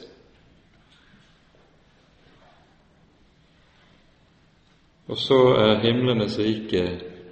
[5.07, 6.83] Og så er himlenes rike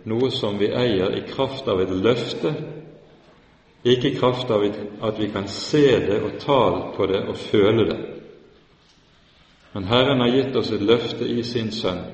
[0.07, 2.53] noe som vi eier i kraft av et løfte,
[3.85, 6.61] ikke i kraft av at vi kan se det og ta
[6.97, 7.99] på det og føle det.
[9.75, 12.05] Men Herren har gitt oss et løfte i sin Sønn.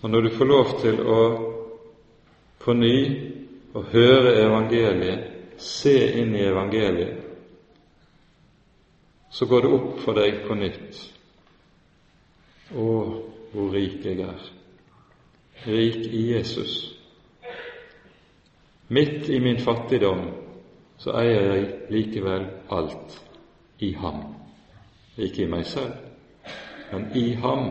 [0.00, 1.20] Og når du får lov til å
[2.62, 2.98] på ny
[3.74, 5.26] å høre evangeliet,
[5.58, 7.24] se inn i evangeliet,
[9.30, 11.00] så går det opp for deg på nytt
[12.74, 12.88] å,
[13.52, 14.44] hvor rik jeg er.
[15.66, 16.76] Rik i Jesus.
[18.88, 20.28] Midt i min fattigdom
[20.98, 23.18] så eier jeg likevel alt
[23.84, 24.22] i ham.
[25.18, 25.94] Ikke i meg selv,
[26.92, 27.68] men i ham.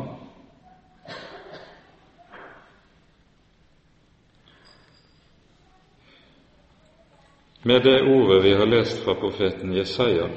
[7.67, 10.29] Med det ordet vi har lest fra profeten Jesaja,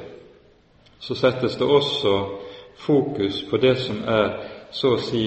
[0.98, 2.14] så settes det også
[2.80, 4.28] fokus på det som er
[4.72, 5.24] så å si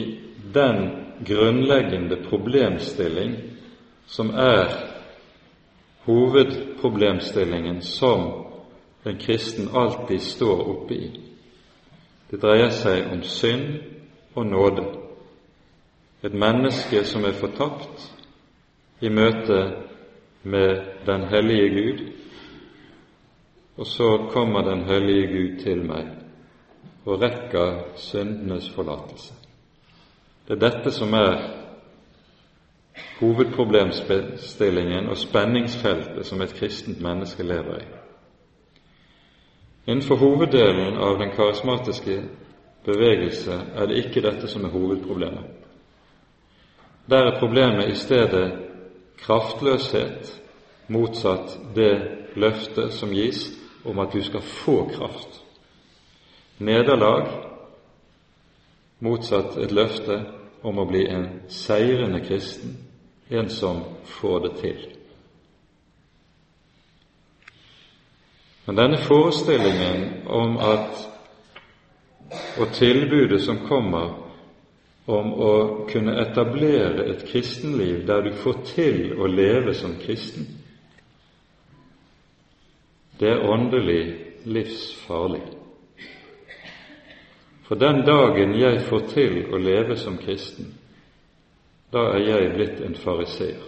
[0.53, 0.79] den
[1.25, 3.35] grunnleggende problemstilling
[4.05, 4.71] som er
[6.05, 8.45] hovedproblemstillingen som
[9.03, 11.11] en kristen alltid står oppe i.
[12.29, 13.77] Det dreier seg om synd
[14.35, 14.85] og nåde.
[16.23, 18.09] Et menneske som er fortapt
[19.03, 19.59] i møte
[20.43, 22.03] med den hellige Gud,
[23.77, 26.22] og så kommer den hellige Gud til meg
[27.05, 29.33] og rekker syndenes forlatelse.
[30.47, 31.41] Det er dette som er
[33.19, 37.85] hovedproblemstillingen og spenningsfeltet som et kristent menneske lever i.
[39.87, 42.21] Innenfor hoveddelen av den karismatiske
[42.85, 45.43] bevegelse er det ikke dette som er hovedproblemet.
[47.09, 48.51] Der er problemet i stedet
[49.17, 50.41] kraftløshet,
[50.87, 52.01] motsatt det
[52.35, 53.51] løftet som gis
[53.85, 55.42] om at du skal få kraft.
[56.57, 57.27] Nederlag
[58.99, 60.19] motsatt et løfte
[60.63, 62.77] om å bli en seirende kristen,
[63.29, 63.81] en som
[64.19, 64.83] får det til.
[68.65, 71.09] Men denne forestillingen om at
[72.57, 74.13] og tilbudet som kommer
[75.05, 75.53] om å
[75.89, 80.47] kunne etablere et kristenliv der du får til å leve som kristen,
[83.19, 84.03] det er åndelig
[84.45, 85.43] livsfarlig.
[87.67, 90.73] For den dagen jeg får til å leve som kristen,
[91.93, 93.61] da er jeg blitt en fariseer.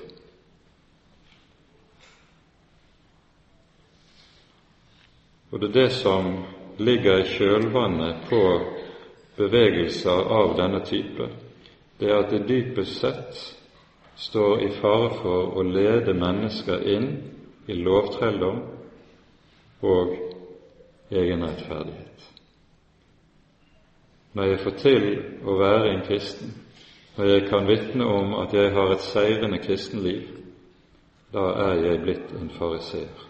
[5.51, 6.31] Og det er det som
[6.83, 8.41] ligger i kjølvannet på
[9.37, 11.29] bevegelser av denne type,
[11.99, 13.37] det er at det dypest sett
[14.19, 17.07] står i fare for å lede mennesker inn
[17.71, 18.59] i lovtrelldom
[19.85, 20.17] og
[21.11, 22.04] egenrettferdighet
[24.35, 25.05] når jeg får til
[25.47, 26.49] å være en kristen,
[27.15, 30.25] når jeg kan vitne om at jeg har et seirende kristenliv,
[31.31, 33.23] da er jeg blitt en fariseer.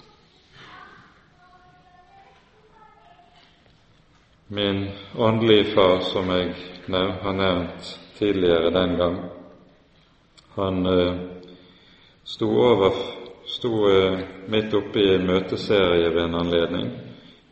[4.49, 4.87] Min
[5.17, 6.55] åndelige far, som jeg
[6.89, 9.19] har nevnt tidligere den gang,
[10.55, 11.15] han eh,
[12.23, 12.97] sto, over,
[13.45, 16.91] sto eh, midt oppe i en møteserie ved en anledning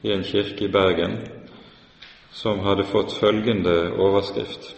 [0.01, 1.17] i en kirke i Bergen
[2.33, 4.75] som hadde fått følgende overskrift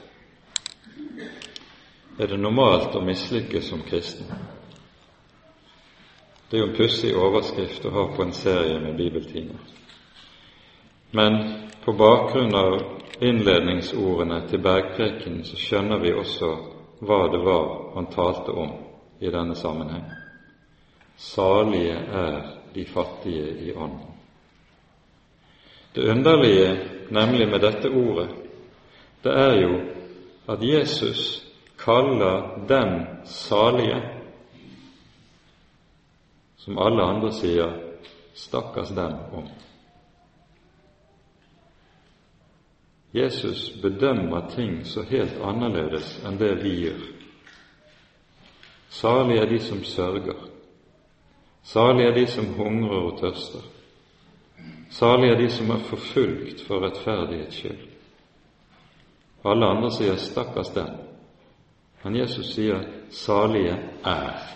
[2.19, 4.29] Er det normalt å mislykkes som kristen?
[6.47, 9.59] Det er jo en pussig overskrift å ha på en serie med bibeltimer.
[11.11, 11.35] Men
[11.83, 12.77] på bakgrunn av
[13.19, 16.53] innledningsordene til bergprekenen så skjønner vi også
[17.03, 18.71] hva det var han talte om
[19.19, 20.07] i denne sammenheng.
[21.17, 22.41] Salige er
[22.73, 24.11] de fattige i ånden.
[25.95, 28.29] Det underlige nemlig med dette ordet,
[29.23, 29.79] det er jo
[30.47, 31.45] at Jesus
[31.79, 34.01] kaller den salige,
[36.57, 37.71] som alle andre sier
[38.33, 39.49] 'stakkars dem' om.
[43.13, 46.99] Jesus bedømmer ting så helt annerledes enn det vi gjør.
[48.89, 50.49] Salige er de som sørger.
[51.63, 53.74] Salige er de som hungrer og tørster.
[54.89, 57.87] Salig er de som er forfulgt for rettferdighets skyld.
[59.45, 60.97] Alle andre sier 'stakkars den',
[62.03, 62.79] men Jesus sier
[63.09, 64.55] 'salige er'.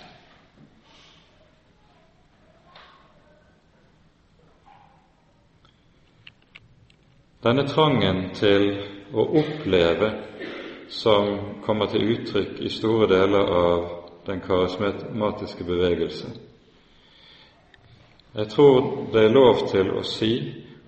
[7.43, 8.65] Denne trangen til
[9.13, 10.09] å oppleve
[10.89, 13.85] som kommer til uttrykk i store deler av
[14.27, 16.27] den karismatiske bevegelse,
[18.35, 20.33] Jeg tror det er lov til å si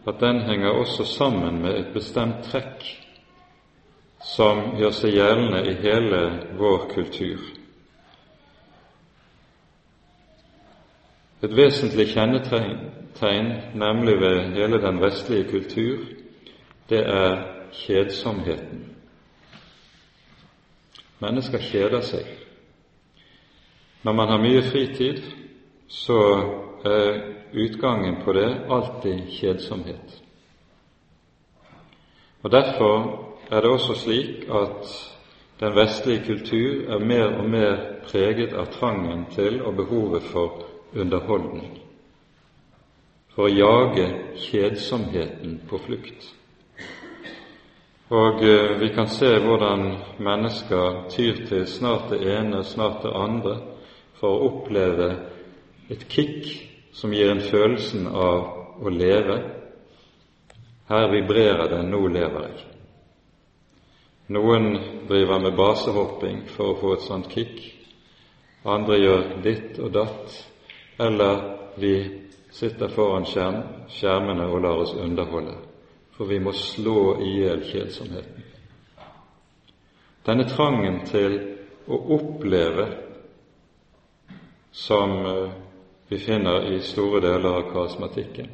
[0.05, 2.85] at den henger også sammen med et bestemt trekk
[4.21, 6.21] som gjør seg gjeldende i hele
[6.59, 7.41] vår kultur.
[11.41, 16.05] Et vesentlig kjennetegn, nemlig ved hele den vestlige kultur,
[16.89, 17.41] det er
[17.73, 18.85] kjedsomheten.
[21.21, 22.25] Mennesker kjeder seg.
[24.05, 25.23] Når man har mye fritid,
[25.89, 26.19] så
[26.85, 27.21] er
[27.51, 30.21] utgangen på det alltid kjedsomhet.
[32.41, 35.11] Og Derfor er det også slik at
[35.59, 37.77] den vestlige kultur er mer og mer
[38.07, 40.63] preget av trangen til og behovet for
[40.95, 41.77] underholdning,
[43.35, 44.07] for å jage
[44.41, 46.31] kjedsomheten på flukt.
[48.11, 49.85] Og eh, vi kan se hvordan
[50.19, 53.55] mennesker tyr til snart det ene, snart det andre,
[54.19, 55.13] for å oppleve
[55.91, 59.37] et kick som gir en følelsen av å leve.
[60.89, 62.65] Her vibrerer det 'nå lever jeg'.
[64.27, 67.57] Noen driver med basehopping for å få et sånt kick.
[68.65, 70.47] Andre gjør ditt og datt
[70.99, 72.21] eller vi
[72.51, 75.55] sitter foran skjerm, skjermene og lar oss underholde,
[76.11, 78.43] for vi må slå i hjel kjedsomheten.
[80.25, 81.37] Denne trangen til
[81.89, 82.85] å oppleve
[84.71, 85.55] som eh,
[86.11, 88.49] vi finner i store deler av karismatikken,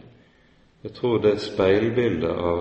[0.85, 2.59] jeg tror det er speilbildet av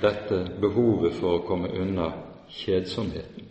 [0.00, 2.06] dette behovet for å komme unna
[2.48, 3.44] kjedsomheten.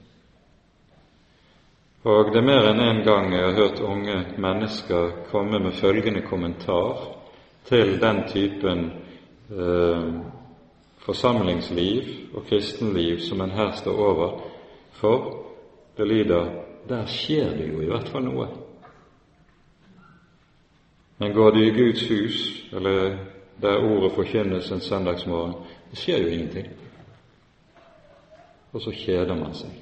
[2.09, 6.25] Og det er mer enn en gang jeg har hørt unge mennesker komme med følgende
[6.25, 7.05] kommentar
[7.69, 8.85] til den typen
[9.53, 10.11] eh,
[11.05, 14.39] forsamlingsliv og kristenliv som en her står over
[14.97, 15.35] for.
[15.97, 16.49] Det lyder
[16.89, 18.55] der skjer det jo i hvert fall noe.
[21.17, 23.17] Men går du i Guds hus, eller
[23.61, 25.53] der ordet forkynnes en søndagsmorgen,
[25.91, 26.67] det skjer jo ingenting.
[28.73, 29.73] Og så kjeder man seg.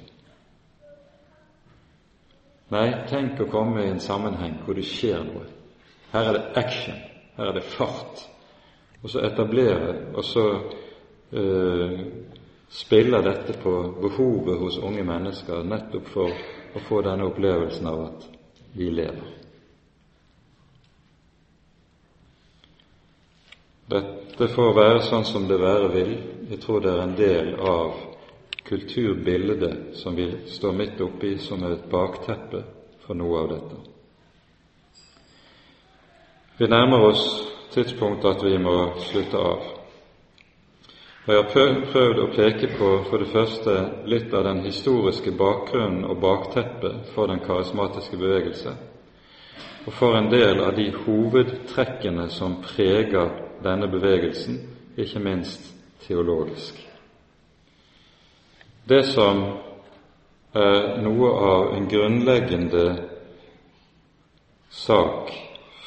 [2.72, 5.44] Nei, tenk å komme i en sammenheng hvor det skjer noe.
[6.10, 6.96] Her er det action,
[7.36, 8.24] her er det fart.
[9.02, 10.46] Og så etablere, og så
[11.36, 12.00] uh,
[12.72, 16.32] spiller dette på behovet hos unge mennesker nettopp for
[16.76, 18.30] å få denne opplevelsen av at
[18.74, 19.45] vi lever.
[23.86, 26.14] Dette får være sånn som det være vil.
[26.50, 28.00] Jeg tror det er en del av
[28.66, 32.64] kulturbildet som vi står midt oppi, som er et bakteppe
[33.06, 33.78] for noe av dette.
[36.58, 37.22] Vi nærmer oss
[37.74, 38.76] tidspunktet at vi må
[39.06, 39.72] slutte av.
[41.26, 43.78] Og Jeg har prøvd å peke på for det første
[44.10, 48.74] litt av den historiske bakgrunnen og bakteppet for den karismatiske bevegelse,
[49.86, 54.60] og for en del av de hovedtrekkene som preger denne bevegelsen,
[54.96, 55.74] ikke minst
[56.06, 56.78] teologisk.
[58.88, 59.42] Det som
[60.54, 62.86] er noe av en grunnleggende
[64.70, 65.32] sak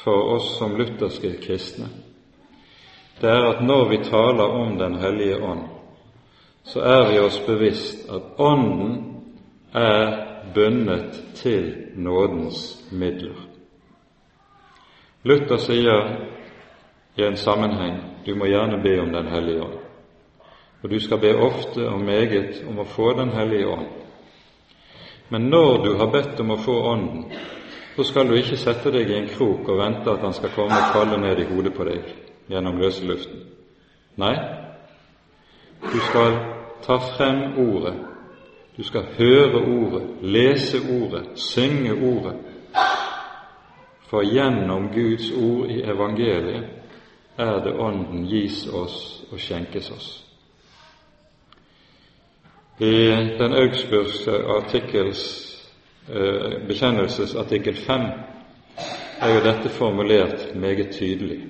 [0.04, 1.88] for oss som lutherske kristne,
[3.20, 5.66] det er at når vi taler om Den hellige ånd,
[6.64, 9.22] så er vi oss bevisst at Ånden
[9.74, 13.36] er bundet til nådens midler.
[15.22, 16.16] Luther sier
[17.20, 19.80] i en sammenheng du må gjerne be om Den hellige ånd
[20.82, 23.86] og du skal be ofte og meget om å få Den hellige ånd.
[25.28, 27.24] Men når du har bedt om å få Ånden,
[27.96, 30.74] så skal du ikke sette deg i en krok og vente at Han skal komme
[30.74, 32.08] og falle ned i hodet på deg
[32.48, 33.44] gjennom løse luften.
[34.16, 34.34] Nei,
[35.82, 36.38] du skal
[36.82, 37.94] ta frem Ordet.
[38.76, 42.36] Du skal høre Ordet, lese Ordet, synge Ordet.
[44.10, 46.79] For gjennom Guds ord i evangeliet
[47.40, 50.10] er det Ånden gis oss og skjenkes oss.
[52.80, 52.92] I
[53.38, 55.22] den Augsburgske artikkels
[56.08, 58.06] eh, bekjennelsesartikkel 5
[59.20, 61.42] er jo dette formulert meget tydelig.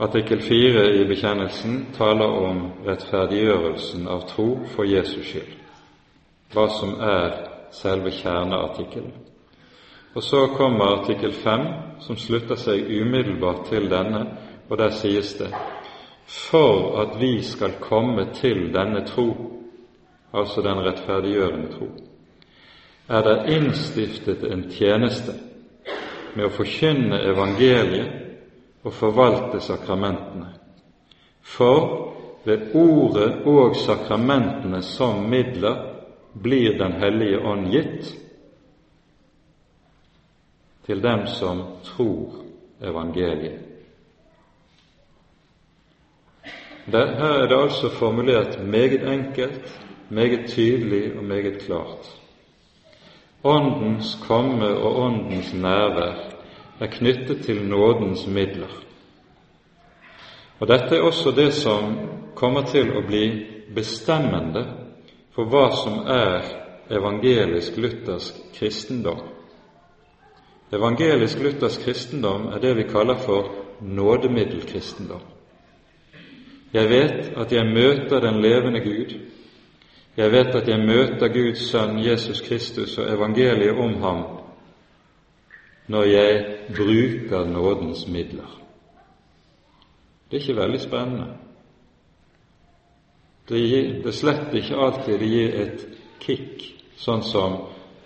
[0.00, 5.56] Artikkel 4 i bekjennelsen taler om rettferdiggjørelsen av tro for Jesus skyld,
[6.52, 7.34] hva som er
[7.72, 9.19] selve kjerneartikkelen.
[10.14, 11.66] Og så kommer artikkel 5,
[12.00, 14.24] som slutter seg umiddelbart til denne,
[14.68, 15.50] og der sies det
[16.30, 19.34] for at vi skal komme til denne tro,
[20.32, 21.88] altså den rettferdiggjørende tro,
[23.08, 25.34] er det innstiftet en tjeneste
[26.36, 30.52] med å forkynne evangeliet og forvalte sakramentene.
[31.42, 31.80] For
[32.46, 35.86] ved ordet og sakramentene som midler
[36.42, 38.12] blir Den hellige ånd gitt
[40.90, 42.40] til dem som tror
[42.82, 43.60] evangeliet.
[46.90, 52.16] Her er det altså formulert meget enkelt, meget tydelig og meget klart.
[53.44, 56.14] Åndens komme og Åndens nærvær
[56.80, 58.74] er knyttet til nådens midler.
[60.58, 61.98] Og Dette er også det som
[62.34, 64.66] kommer til å bli bestemmende
[65.34, 66.56] for hva som er
[66.90, 69.39] evangelisk-luthersk kristendom.
[70.72, 75.20] Evangelisk-luthersk kristendom er det vi kaller for nådemiddelkristendom.
[76.72, 79.18] Jeg vet at jeg møter den levende Gud.
[80.16, 84.24] Jeg vet at jeg møter Guds sønn Jesus Kristus og evangeliet om ham
[85.90, 88.60] når jeg bruker nådens midler.
[90.30, 91.26] Det er ikke veldig spennende.
[93.48, 95.86] Det, gir, det slett ikke alltid det gir et
[96.22, 96.62] kick,
[96.94, 97.56] sånn som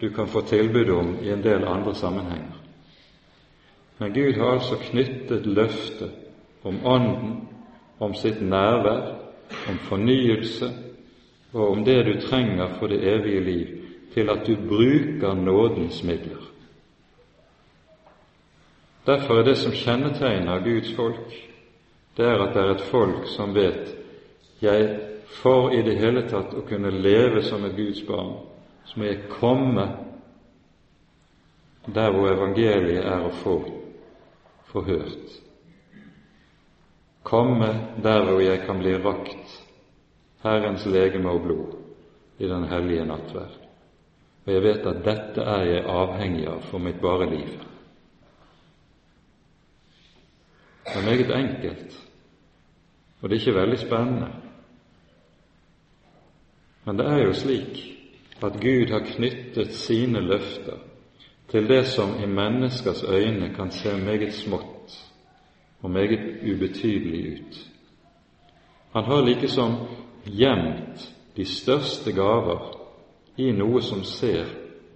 [0.01, 2.54] du kan få tilbud om i en del andre sammenhenger.
[3.99, 6.11] Men Gud har altså knyttet løftet
[6.65, 7.49] om Ånden,
[7.99, 9.15] om sitt nærvær,
[9.69, 10.71] om fornyelse
[11.53, 13.67] og om det du trenger for det evige liv,
[14.15, 16.43] til at du bruker nådens midler.
[19.07, 21.35] Derfor er det som kjennetegner Guds folk,
[22.17, 23.95] det er at det er et folk som vet
[24.63, 25.01] jeg
[25.43, 28.37] for i det hele tatt å kunne leve som et Guds barn,
[28.85, 29.87] så må jeg komme
[31.95, 33.84] der hvor evangeliet er å få
[34.75, 35.41] forhørt.
[37.23, 37.71] Komme
[38.03, 39.61] der hvor jeg kan bli rakt
[40.45, 41.77] Herrens legeme og blod
[42.39, 43.61] i den hellige nattverd.
[44.45, 47.55] Og jeg vet at dette er jeg avhengig av for mitt bare liv.
[50.85, 51.95] Det er meget enkelt,
[53.21, 54.29] og det er ikke veldig spennende.
[56.85, 57.81] Men det er jo slik
[58.45, 60.83] at Gud har knyttet sine løfter
[61.51, 65.11] til det som i menneskers øyne kan se meget smått
[65.83, 67.59] og meget ubetydelig ut.
[68.93, 69.75] Han har likesom
[70.25, 72.81] gjemt de største gaver
[73.37, 74.47] i noe som ser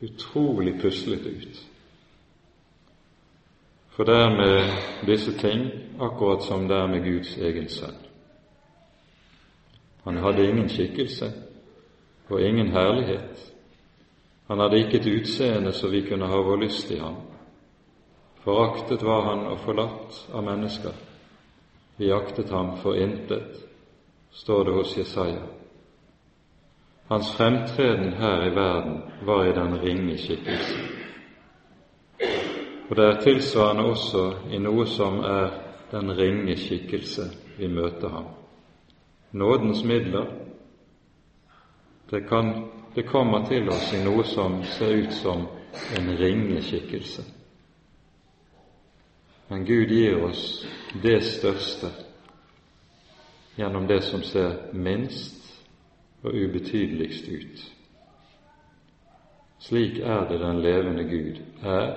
[0.02, 1.58] utrolig puslete ut.
[3.88, 4.70] For det er med
[5.06, 5.70] disse ting
[6.00, 7.96] akkurat som det er med Guds egen sønn.
[10.04, 11.32] Han hadde ingen skikkelse
[12.28, 13.52] og ingen herlighet.
[14.48, 17.16] Han hadde ikke et utseende så vi kunne ha vår lyst i ham.
[18.44, 20.92] Foraktet var han og forlatt av mennesker.
[21.98, 23.58] Vi aktet ham for intet,
[24.30, 25.42] står det hos Jesaja.
[27.08, 30.78] Hans fremtreden her i verden var i den ringe skikkelse.
[32.88, 35.50] Og det er tilsvarende også i noe som er
[35.90, 38.28] den ringe skikkelse vi møter ham.
[39.32, 40.26] Nådens midler,
[42.10, 45.44] det, kan, det kommer til oss i noe som ser ut som
[45.94, 47.22] en ringeskikkelse.
[49.48, 50.64] Men Gud gir oss
[51.02, 51.92] det største
[53.54, 55.46] gjennom det som ser minst
[56.24, 57.60] og ubetydeligst ut.
[59.62, 61.92] Slik er det den levende Gud er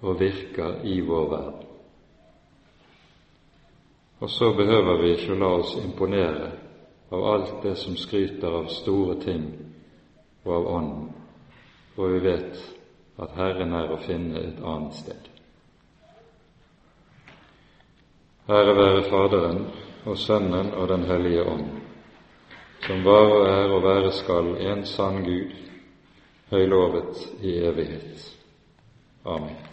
[0.00, 1.66] og virker i vår verden.
[4.20, 6.48] Og så behøver vi ikke å la oss imponere
[7.12, 9.44] av alt det som skryter av store ting
[10.44, 11.10] og av Ånden,
[11.94, 12.58] for vi vet
[13.22, 15.28] at Herren er å finne et annet sted.
[18.50, 19.66] Ære være Faderen
[20.04, 21.68] og Sønnen og Den hellige ånd,
[22.86, 25.52] som var og er og være skal en sann Gud,
[26.50, 28.26] høylovet i evighet.
[29.24, 29.71] Amen.